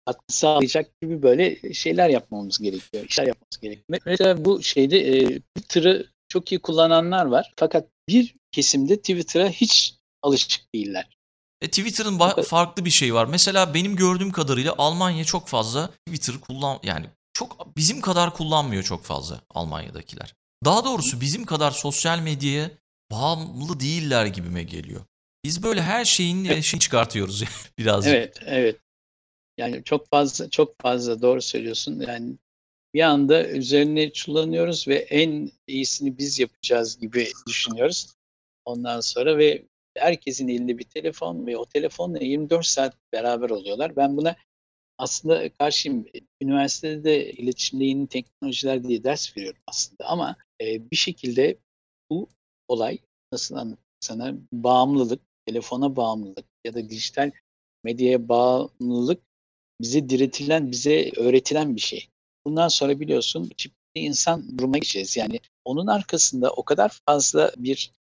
[0.09, 6.07] katkı sağlayacak gibi böyle şeyler yapmamız gerekiyor işler yapmamız gerekiyor mesela bu şeyde e, Twitter'ı
[6.29, 11.09] çok iyi kullananlar var fakat bir kesimde Twitter'a hiç alışık değiller
[11.63, 13.25] E, Twitter'ın ba- farklı bir şey var.
[13.27, 19.05] Mesela benim gördüğüm kadarıyla Almanya çok fazla Twitter kullan yani çok bizim kadar kullanmıyor çok
[19.05, 20.35] fazla Almanya'dakiler.
[20.65, 22.71] Daha doğrusu bizim kadar sosyal medyaya
[23.11, 25.01] bağımlı değiller gibime geliyor.
[25.45, 27.45] Biz böyle her şeyin şeyini çıkartıyoruz
[27.79, 28.15] birazcık.
[28.15, 28.77] Evet, evet.
[29.59, 32.01] Yani çok fazla çok fazla doğru söylüyorsun.
[32.01, 32.37] Yani
[32.95, 38.15] bir anda üzerine çullanıyoruz ve en iyisini biz yapacağız gibi düşünüyoruz.
[38.65, 39.65] Ondan sonra ve
[39.97, 43.97] herkesin elinde bir telefon ve o telefonla 24 saat beraber oluyorlar.
[43.97, 44.37] Ben buna
[44.99, 46.07] aslında karşıyım.
[46.43, 51.59] Üniversitede de iletişimde yeni teknolojiler diye ders veriyorum aslında ama e, bir şekilde
[52.11, 52.29] bu
[52.69, 52.99] olay
[53.33, 57.31] nasıl anlatayım sana bağımlılık, telefona bağımlılık ya da dijital
[57.85, 59.28] medyaya bağımlılık
[59.81, 62.09] bize diretilen, bize öğretilen bir şey.
[62.47, 65.17] Bundan sonra biliyorsun çipli insan duruma geçeceğiz.
[65.17, 67.93] Yani onun arkasında o kadar fazla bir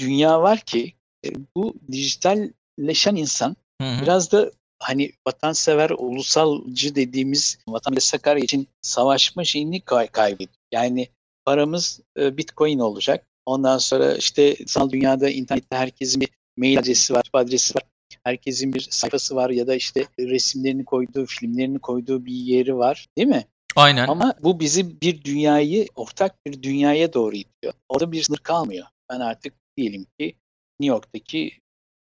[0.00, 0.92] dünya var ki
[1.26, 4.02] e, bu dijitalleşen insan Hı hı.
[4.02, 10.58] biraz da hani vatansever, ulusalcı dediğimiz vatan ve Sakarya için savaşma şeyini kay kaybediyor.
[10.72, 11.08] Yani
[11.44, 13.26] paramız e, bitcoin olacak.
[13.46, 17.82] Ondan sonra işte sanal dünyada internette herkesin bir mail adresi var, adresi var.
[18.24, 23.28] Herkesin bir sayfası var ya da işte resimlerini koyduğu, filmlerini koyduğu bir yeri var değil
[23.28, 23.44] mi?
[23.76, 24.08] Aynen.
[24.08, 27.72] Ama bu bizi bir dünyayı, ortak bir dünyaya doğru itiyor.
[27.88, 28.86] Orada bir sınır kalmıyor.
[29.10, 30.34] Ben artık diyelim ki
[30.80, 31.52] New York'taki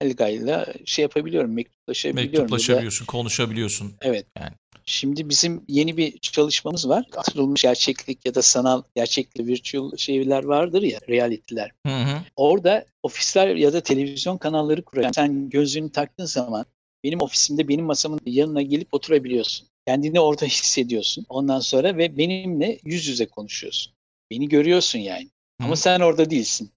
[0.03, 2.33] Helga'yla şey yapabiliyorum, mektuplaşabiliyorum.
[2.35, 3.94] ya da- Mektuplaşabiliyorsun, konuşabiliyorsun.
[4.01, 4.27] Evet.
[4.38, 4.53] Yani.
[4.88, 7.07] Şimdi bizim yeni bir çalışmamız var.
[7.16, 11.72] Artırılmış gerçeklik ya da sanal gerçeklik, virtual şeyler vardır ya, reality'ler.
[11.87, 12.18] Hı hı.
[12.37, 15.11] Orada ofisler ya da televizyon kanalları kuruyor.
[15.14, 16.66] Sen gözlüğünü taktığın zaman
[17.05, 19.68] benim ofisimde benim masamın yanına gelip oturabiliyorsun.
[19.87, 21.27] Kendini orada hissediyorsun.
[21.29, 23.92] Ondan sonra ve benimle yüz yüze konuşuyorsun.
[24.31, 25.29] Beni görüyorsun yani.
[25.61, 25.64] Hı.
[25.64, 26.70] Ama sen orada değilsin.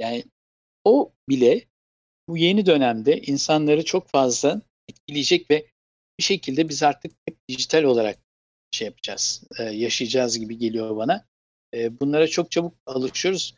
[0.00, 0.24] Yani
[0.84, 1.64] o bile
[2.28, 5.73] bu yeni dönemde insanları çok fazla etkileyecek ve
[6.18, 8.18] bir şekilde biz artık hep dijital olarak
[8.70, 11.24] şey yapacağız, e, yaşayacağız gibi geliyor bana.
[11.74, 13.54] E, bunlara çok çabuk alışıyoruz.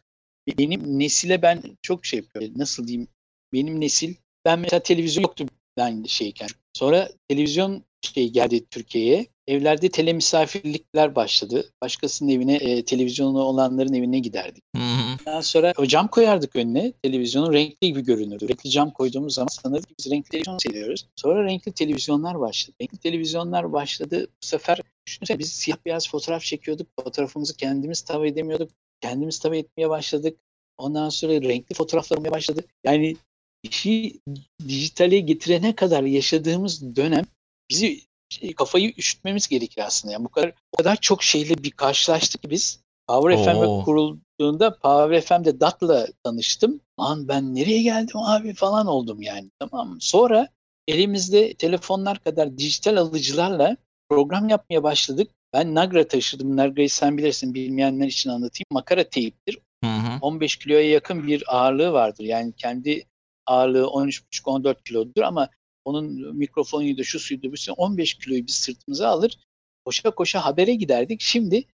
[0.58, 2.52] Benim nesile ben çok şey yapıyorum.
[2.56, 3.08] Nasıl diyeyim?
[3.52, 4.14] Benim nesil,
[4.44, 6.48] ben mesela televizyon yoktu ben şeyken.
[6.72, 9.26] Sonra televizyon şey geldi Türkiye'ye.
[9.46, 11.70] Evlerde telemisafirlikler başladı.
[11.82, 14.62] Başkasının evine, e, televizyonu olanların evine giderdik.
[14.76, 15.26] Hı hı.
[15.26, 16.92] Daha sonra o cam koyardık önüne.
[17.02, 18.48] Televizyonun renkli gibi görünürdü.
[18.48, 21.06] Renkli cam koyduğumuz zaman sanırdık biz renkli televizyon seviyoruz.
[21.16, 22.76] Sonra renkli televizyonlar başladı.
[22.80, 24.28] Renkli televizyonlar başladı.
[24.42, 26.86] Bu sefer düşünsene biz siyah beyaz fotoğraf çekiyorduk.
[27.00, 28.70] Fotoğrafımızı kendimiz tabi edemiyorduk.
[29.00, 30.38] Kendimiz tabi etmeye başladık.
[30.78, 32.64] Ondan sonra renkli fotoğraflar olmaya başladı.
[32.84, 33.16] Yani
[33.62, 34.20] işi
[34.68, 37.24] dijitale getirene kadar yaşadığımız dönem
[37.70, 40.12] bizi şey, kafayı üşütmemiz gerekir aslında.
[40.12, 42.80] Yani bu kadar o kadar çok şeyle bir karşılaştık ki biz.
[43.08, 43.84] Power FM Oo.
[43.84, 46.80] kurulduğunda Power FM'de Dat'la tanıştım.
[47.00, 49.50] Lan ben nereye geldim abi falan oldum yani.
[49.58, 49.96] Tamam?
[50.00, 50.48] Sonra
[50.88, 53.76] elimizde telefonlar kadar dijital alıcılarla
[54.08, 55.30] program yapmaya başladık.
[55.52, 56.56] Ben Nagra taşıdım.
[56.56, 58.66] Nagra'yı sen bilirsin bilmeyenler için anlatayım.
[58.70, 59.58] Makara teyiptir.
[59.84, 60.18] Hı hı.
[60.20, 62.24] 15 kiloya yakın bir ağırlığı vardır.
[62.24, 63.06] Yani kendi
[63.46, 65.48] ağırlığı 13,5-14 kilodur ama
[65.86, 67.74] onun mikrofonuydu, şu suydu, bu suydu.
[67.76, 69.38] 15 kiloyu biz sırtımıza alır.
[69.84, 71.20] Koşa koşa habere giderdik.
[71.20, 71.64] Şimdi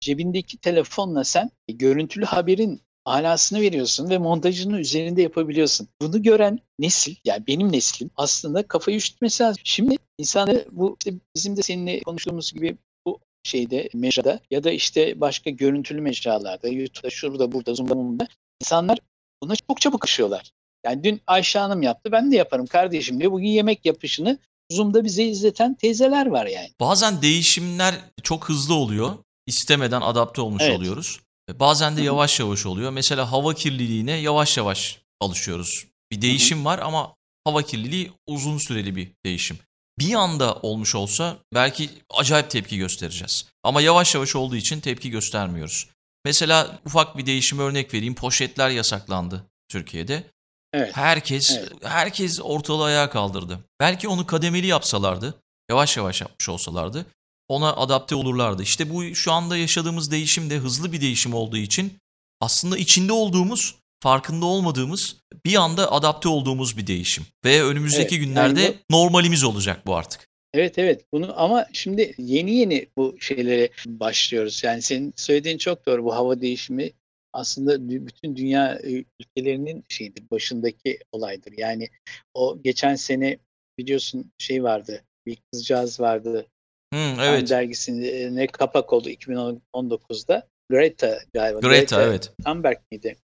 [0.00, 5.88] cebindeki telefonla sen görüntülü haberin alasını veriyorsun ve montajını üzerinde yapabiliyorsun.
[6.00, 9.62] Bunu gören nesil, yani benim neslim aslında kafayı üşütmesi lazım.
[9.64, 15.20] Şimdi insanı bu işte bizim de seninle konuştuğumuz gibi bu şeyde mecrada ya da işte
[15.20, 18.28] başka görüntülü mecralarda, YouTube'da, şurada, burada, Zoom'da, Zoom'da
[18.60, 18.98] insanlar
[19.42, 20.50] buna çok çabuk aşıyorlar.
[20.84, 23.32] Yani dün Ayşe Hanım yaptı, ben de yaparım kardeşim diye.
[23.32, 24.38] Bugün yemek yapışını
[24.72, 26.70] Zoom'da bize izleten teyzeler var yani.
[26.80, 29.14] Bazen değişimler çok hızlı oluyor.
[29.46, 30.76] İstemeden adapte olmuş Evet.
[30.78, 31.20] oluyoruz.
[31.50, 32.90] E, Bazen de yavaş yavaş oluyor.
[32.90, 35.86] Mesela hava kirliliğine yavaş yavaş alışıyoruz.
[36.12, 37.14] Bir değişim var ama
[37.44, 39.58] hava kirliliği uzun süreli bir değişim.
[39.98, 43.46] Bir anda olmuş olsa belki acayip tepki göstereceğiz.
[43.62, 45.88] Ama yavaş yavaş olduğu için tepki göstermiyoruz.
[46.24, 48.14] Mesela ufak bir değişim örnek vereyim.
[48.14, 50.24] Poşetler yasaklandı Türkiye'de.
[50.72, 50.96] Evet.
[50.96, 51.72] Herkes Evet.
[51.82, 53.58] herkes ortalığı ayağa kaldırdı.
[53.80, 55.34] Belki onu kademeli yapsalardı,
[55.70, 57.06] yavaş yavaş yapmış olsalardı
[57.50, 58.62] ona adapte olurlardı.
[58.62, 61.92] İşte bu şu anda yaşadığımız değişim de hızlı bir değişim olduğu için
[62.40, 67.24] aslında içinde olduğumuz, farkında olmadığımız, bir anda adapte olduğumuz bir değişim.
[67.44, 70.28] Ve önümüzdeki Evet, günlerde yani normalimiz olacak bu artık.
[70.54, 74.64] Evet evet bunu ama şimdi yeni yeni bu şeylere başlıyoruz.
[74.64, 76.04] Yani senin söylediğin çok doğru.
[76.04, 76.90] Bu hava değişimi
[77.32, 78.80] aslında bütün dünya
[79.20, 81.52] ülkelerinin şeyidir, başındaki olaydır.
[81.56, 81.88] Yani
[82.34, 83.38] o geçen sene
[83.78, 86.46] biliyorsun şey vardı, bir kızcağız vardı.
[86.92, 87.50] Time evet.
[87.50, 90.48] dergisine kapak oldu 2019'da.
[90.70, 91.60] Greta galiba.
[91.60, 92.32] Greta evet.
[92.44, 93.16] Thunberg miydi?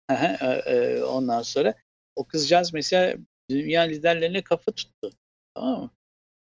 [1.08, 1.74] Ondan sonra
[2.16, 3.16] o kızcağız mesela
[3.50, 5.10] dünya liderlerine kafa tuttu.
[5.54, 5.90] Tamam mı?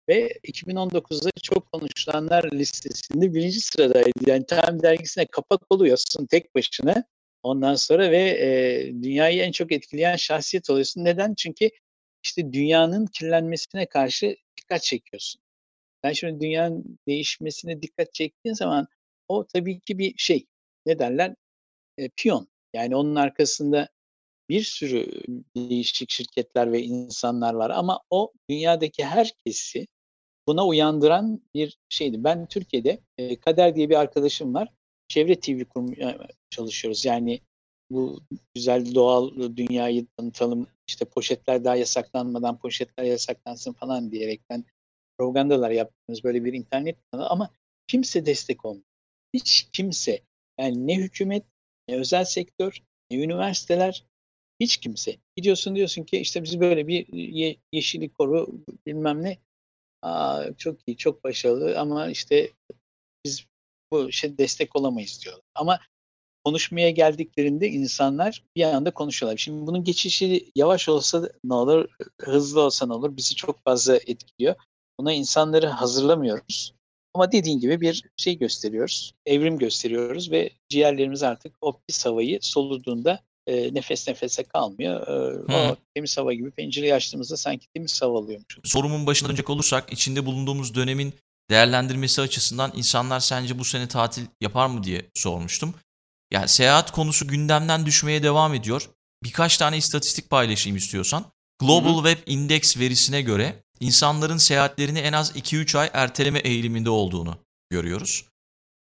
[0.10, 4.30] Ve 2019'da çok konuşulanlar listesinde birinci sıradaydı.
[4.30, 7.04] Yani Time dergisine kapak oluyorsun tek başına.
[7.44, 11.06] Ondan sonra ve e, dünyayı en çok etkileyen şahsiyet oluyorsun.
[11.06, 11.34] Neden?
[11.34, 11.70] Çünkü
[12.24, 15.42] işte dünyanın kirlenmesine karşı dikkat çekiyorsun.
[16.04, 18.88] Sen şimdi dünyanın değişmesine dikkat çektiğin zaman
[19.28, 20.46] o tabii ki bir şey.
[20.86, 21.36] Ne derler?
[21.98, 22.48] E, piyon.
[22.74, 23.90] Yani onun arkasında
[24.50, 25.22] bir sürü
[25.56, 29.88] değişik şirketler ve insanlar var ama o dünyadaki herkesi
[30.48, 32.24] buna uyandıran bir şeydi.
[32.24, 34.70] Ben Türkiye'de e, Kader diye bir arkadaşım var.
[35.12, 37.06] Çevre TV kurmaya çalışıyoruz.
[37.06, 37.40] Yani
[37.90, 38.22] bu
[38.56, 40.68] güzel doğal dünyayı tanıtalım.
[40.88, 44.66] İşte poşetler daha yasaklanmadan poşetler yasaklansın falan diyerekten
[45.18, 47.50] propagandalar yaptığımız böyle bir internet kanalı ama
[47.88, 48.86] kimse destek olmuyor.
[49.34, 50.22] Hiç kimse
[50.60, 51.46] yani ne hükümet
[51.88, 54.06] ne özel sektör ne üniversiteler
[54.60, 55.18] hiç kimse.
[55.36, 59.38] Gidiyorsun diyorsun ki işte biz böyle bir ye, yeşillik koru bilmem ne.
[60.02, 62.52] Aa, çok iyi, çok başarılı ama işte
[63.26, 63.51] biz
[63.92, 65.44] bu şey destek olamayız diyorlar.
[65.56, 65.80] Ama
[66.44, 69.38] konuşmaya geldiklerinde insanlar bir anda konuşuyorlar.
[69.38, 71.90] Şimdi bunun geçişi yavaş olsa ne olur,
[72.22, 74.56] hızlı olsa ne olur bizi çok fazla etkiliyor.
[75.00, 76.74] Buna insanları hazırlamıyoruz.
[77.14, 83.20] Ama dediğin gibi bir şey gösteriyoruz, evrim gösteriyoruz ve ciğerlerimiz artık o pis havayı soluduğunda
[83.48, 85.08] e, nefes nefese kalmıyor.
[85.08, 88.72] E, o temiz hava gibi pencereyi açtığımızda sanki temiz hava alıyormuşuz.
[88.72, 91.14] Sorumun başına dönecek olursak içinde bulunduğumuz dönemin
[91.52, 95.74] değerlendirmesi açısından insanlar sence bu sene tatil yapar mı diye sormuştum.
[96.32, 98.90] Yani seyahat konusu gündemden düşmeye devam ediyor.
[99.24, 101.26] Birkaç tane istatistik paylaşayım istiyorsan.
[101.60, 107.38] Global Web Index verisine göre insanların seyahatlerini en az 2-3 ay erteleme eğiliminde olduğunu
[107.70, 108.26] görüyoruz.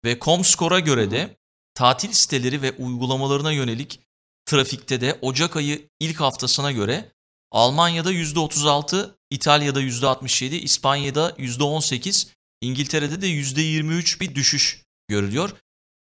[0.05, 1.37] Ve Comscore'a göre de
[1.73, 3.99] tatil siteleri ve uygulamalarına yönelik
[4.45, 7.11] trafikte de Ocak ayı ilk haftasına göre
[7.51, 12.27] Almanya'da %36, İtalya'da %67, İspanya'da %18,
[12.61, 15.49] İngiltere'de de %23 bir düşüş görülüyor.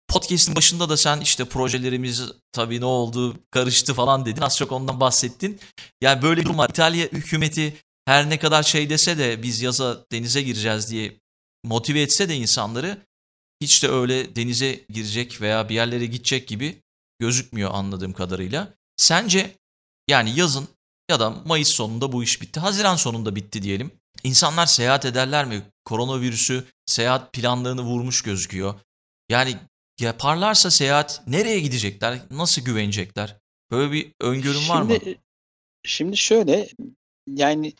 [0.09, 4.41] Podcast'in başında da sen işte projelerimiz tabii ne oldu karıştı falan dedin.
[4.43, 5.61] Az çok ondan bahsettin.
[6.01, 6.71] Yani böyle bir durum var.
[6.71, 7.77] İtalya hükümeti
[8.07, 11.21] her ne kadar şey dese de biz yaza denize gireceğiz diye
[11.65, 12.99] motive etse de insanları
[13.63, 16.83] hiç de öyle denize girecek veya bir yerlere gidecek gibi
[17.21, 18.75] gözükmüyor anladığım kadarıyla.
[18.97, 19.57] Sence
[20.09, 20.69] yani yazın
[21.11, 22.61] ya da Mayıs sonunda bu iş bitti.
[22.61, 23.91] Haziran sonunda bitti diyelim.
[24.25, 25.63] İnsanlar seyahat ederler mi?
[25.85, 28.75] Koronavirüsü seyahat planlarını vurmuş gözüküyor.
[29.29, 29.57] Yani
[30.01, 32.19] yaparlarsa seyahat nereye gidecekler?
[32.31, 33.37] Nasıl güvenecekler?
[33.71, 34.99] Böyle bir öngörüm şimdi, var mı?
[35.85, 36.69] Şimdi şöyle
[37.27, 37.73] yani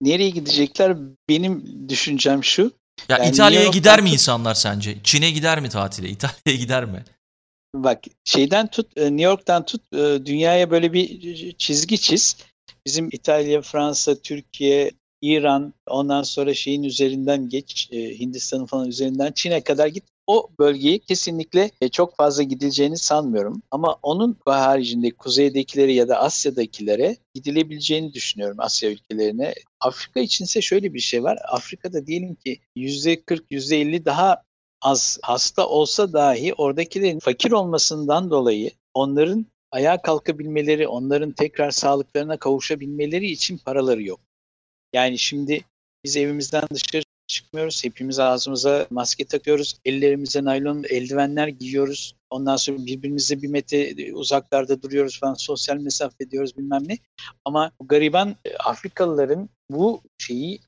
[0.00, 0.96] nereye gidecekler
[1.28, 2.72] benim düşüncem şu.
[3.08, 5.02] Ya yani İtalya'ya gider mi insanlar sence?
[5.02, 6.08] Çin'e gider mi tatile?
[6.10, 7.04] İtalya'ya gider mi?
[7.74, 12.36] Bak şeyden tut e, New York'tan tut e, dünyaya böyle bir çizgi çiz.
[12.86, 14.90] Bizim İtalya, Fransa, Türkiye,
[15.24, 20.04] İran ondan sonra şeyin üzerinden geç e, Hindistan'ın falan üzerinden Çin'e kadar git.
[20.26, 23.62] O bölgeyi kesinlikle çok fazla gidileceğini sanmıyorum.
[23.70, 29.54] Ama onun haricinde kuzeydekileri ya da Asya'dakilere gidilebileceğini düşünüyorum Asya ülkelerine.
[29.80, 31.38] Afrika içinse şöyle bir şey var.
[31.48, 34.42] Afrika'da diyelim ki %40, %50 daha
[34.82, 43.26] az hasta olsa dahi oradakilerin fakir olmasından dolayı onların ayağa kalkabilmeleri, onların tekrar sağlıklarına kavuşabilmeleri
[43.26, 44.20] için paraları yok.
[44.92, 45.64] Yani şimdi
[46.04, 47.84] biz evimizden dışarı çıkmıyoruz.
[47.84, 49.78] Hepimiz ağzımıza maske takıyoruz.
[49.84, 52.14] Ellerimize naylon eldivenler giyiyoruz.
[52.30, 55.34] Ondan sonra birbirimize bir metre uzaklarda duruyoruz falan.
[55.34, 56.98] Sosyal mesafe ediyoruz bilmem ne.
[57.44, 60.60] Ama gariban Afrikalıların bu şeyi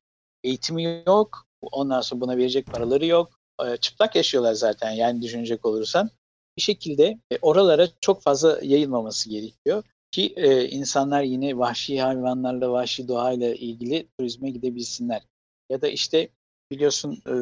[0.45, 1.47] eğitimi yok.
[1.63, 3.41] Ondan sonra buna verecek paraları yok.
[3.67, 6.11] E, çıplak yaşıyorlar zaten yani düşünecek olursan.
[6.57, 13.09] Bir şekilde e, oralara çok fazla yayılmaması gerekiyor ki e, insanlar yine vahşi hayvanlarla, vahşi
[13.09, 15.23] doğayla ilgili turizme gidebilsinler.
[15.71, 16.29] Ya da işte
[16.71, 17.35] biliyorsun e,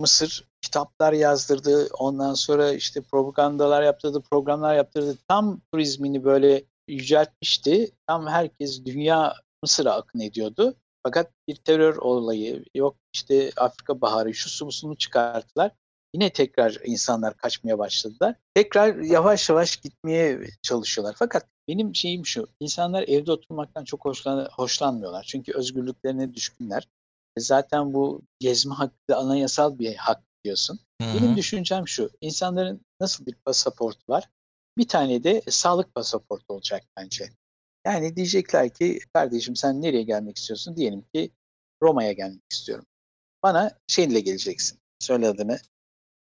[0.00, 5.18] Mısır kitaplar yazdırdı, ondan sonra işte propagandalar yaptırdı, programlar yaptırdı.
[5.28, 7.90] Tam turizmini böyle yüceltmişti.
[8.06, 10.74] Tam herkes dünya Mısır'a akın ediyordu.
[11.02, 15.70] Fakat bir terör olayı yok işte Afrika Baharı şu su çıkarttılar.
[16.14, 18.36] Yine tekrar insanlar kaçmaya başladılar.
[18.54, 21.14] Tekrar yavaş yavaş gitmeye çalışıyorlar.
[21.18, 25.24] Fakat benim şeyim şu, insanlar evde oturmaktan çok hoşlan hoşlanmıyorlar.
[25.28, 26.88] Çünkü özgürlüklerine düşkünler.
[27.36, 30.80] E zaten bu gezme hakkı anayasal bir hak diyorsun.
[31.02, 31.14] Hı-hı.
[31.14, 34.30] Benim düşüncem şu, insanların nasıl bir pasaportu var?
[34.78, 37.30] Bir tane de sağlık pasaportu olacak bence.
[37.86, 40.76] Yani diyecekler ki kardeşim sen nereye gelmek istiyorsun?
[40.76, 41.30] Diyelim ki
[41.82, 42.86] Roma'ya gelmek istiyorum.
[43.42, 44.78] Bana şeyle geleceksin.
[44.98, 45.58] Söyle adını.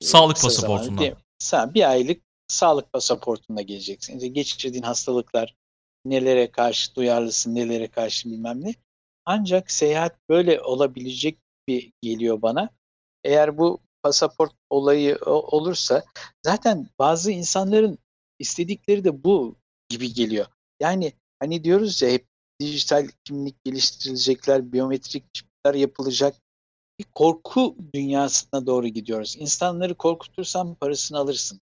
[0.02, 1.16] Sağlık pasaportundan.
[1.38, 4.14] Sen bir aylık sağlık pasaportunla geleceksin.
[4.14, 5.54] İşte geçirdiğin hastalıklar,
[6.04, 8.74] nelere karşı duyarlısın, nelere karşı bilmem ne.
[9.24, 11.38] Ancak seyahat böyle olabilecek
[11.68, 12.68] bir geliyor bana.
[13.24, 16.04] Eğer bu pasaport olayı olursa
[16.46, 17.98] zaten bazı insanların
[18.38, 19.56] istedikleri de bu
[19.88, 20.46] gibi geliyor.
[20.80, 22.26] Yani Hani diyoruz ya hep
[22.60, 26.36] dijital kimlik geliştirilecekler, biyometrik çipler yapılacak.
[27.02, 29.36] Bir korku dünyasına doğru gidiyoruz.
[29.38, 31.60] İnsanları korkutursan parasını alırsın.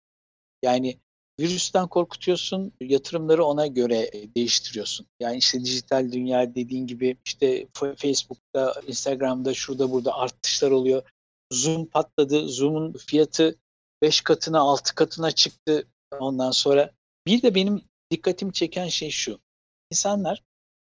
[0.64, 1.00] Yani
[1.40, 5.08] virüsten korkutuyorsun, yatırımları ona göre e, değiştiriyorsun.
[5.20, 11.10] Yani işte dijital dünya dediğin gibi işte Facebook'ta, Instagram'da, şurada burada artışlar oluyor.
[11.52, 12.48] Zoom patladı.
[12.48, 13.56] Zoom'un fiyatı
[14.02, 15.88] 5 katına, 6 katına çıktı
[16.20, 16.92] ondan sonra.
[17.28, 17.82] Bir de benim
[18.12, 19.40] dikkatimi çeken şey şu
[19.92, 20.44] insanlar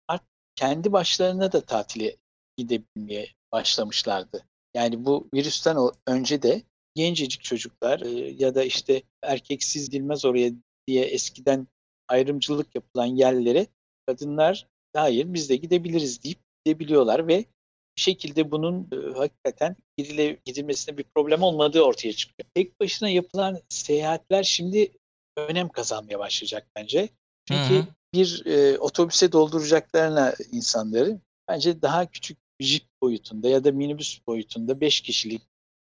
[0.09, 2.17] artık kendi başlarına da tatile
[2.57, 4.45] gidebilmeye başlamışlardı.
[4.75, 5.77] Yani bu virüsten
[6.07, 6.63] önce de
[6.95, 10.53] gencecik çocuklar e, ya da işte erkeksiz gidilmez oraya
[10.87, 11.67] diye eskiden
[12.09, 13.67] ayrımcılık yapılan yerlere
[14.07, 17.45] kadınlar hayır biz de gidebiliriz deyip gidebiliyorlar ve
[17.97, 22.49] bir şekilde bunun e, hakikaten gidile, gidilmesine bir problem olmadığı ortaya çıkıyor.
[22.55, 24.93] Tek başına yapılan seyahatler şimdi
[25.37, 27.09] önem kazanmaya başlayacak bence.
[27.49, 34.21] Çünkü Hı-hı bir e, otobüse dolduracaklarına insanları bence daha küçük jip boyutunda ya da minibüs
[34.27, 35.43] boyutunda 5 kişilik,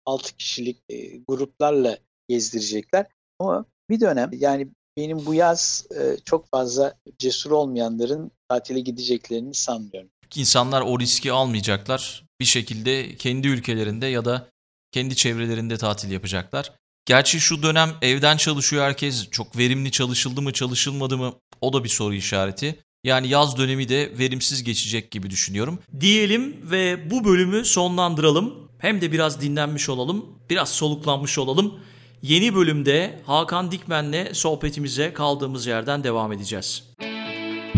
[0.05, 1.97] 6 kişilik e, gruplarla
[2.29, 3.05] gezdirecekler.
[3.39, 10.09] Ama bir dönem yani benim bu yaz e, çok fazla cesur olmayanların tatile gideceklerini sanmıyorum.
[10.35, 12.25] İnsanlar o riski almayacaklar.
[12.41, 14.49] Bir şekilde kendi ülkelerinde ya da
[14.91, 16.73] kendi çevrelerinde tatil yapacaklar.
[17.05, 19.29] Gerçi şu dönem evden çalışıyor herkes.
[19.29, 22.79] Çok verimli çalışıldı mı çalışılmadı mı o da bir soru işareti.
[23.03, 25.79] Yani yaz dönemi de verimsiz geçecek gibi düşünüyorum.
[25.99, 28.69] Diyelim ve bu bölümü sonlandıralım.
[28.79, 31.79] Hem de biraz dinlenmiş olalım, biraz soluklanmış olalım.
[32.21, 36.83] Yeni bölümde Hakan Dikmen'le sohbetimize kaldığımız yerden devam edeceğiz.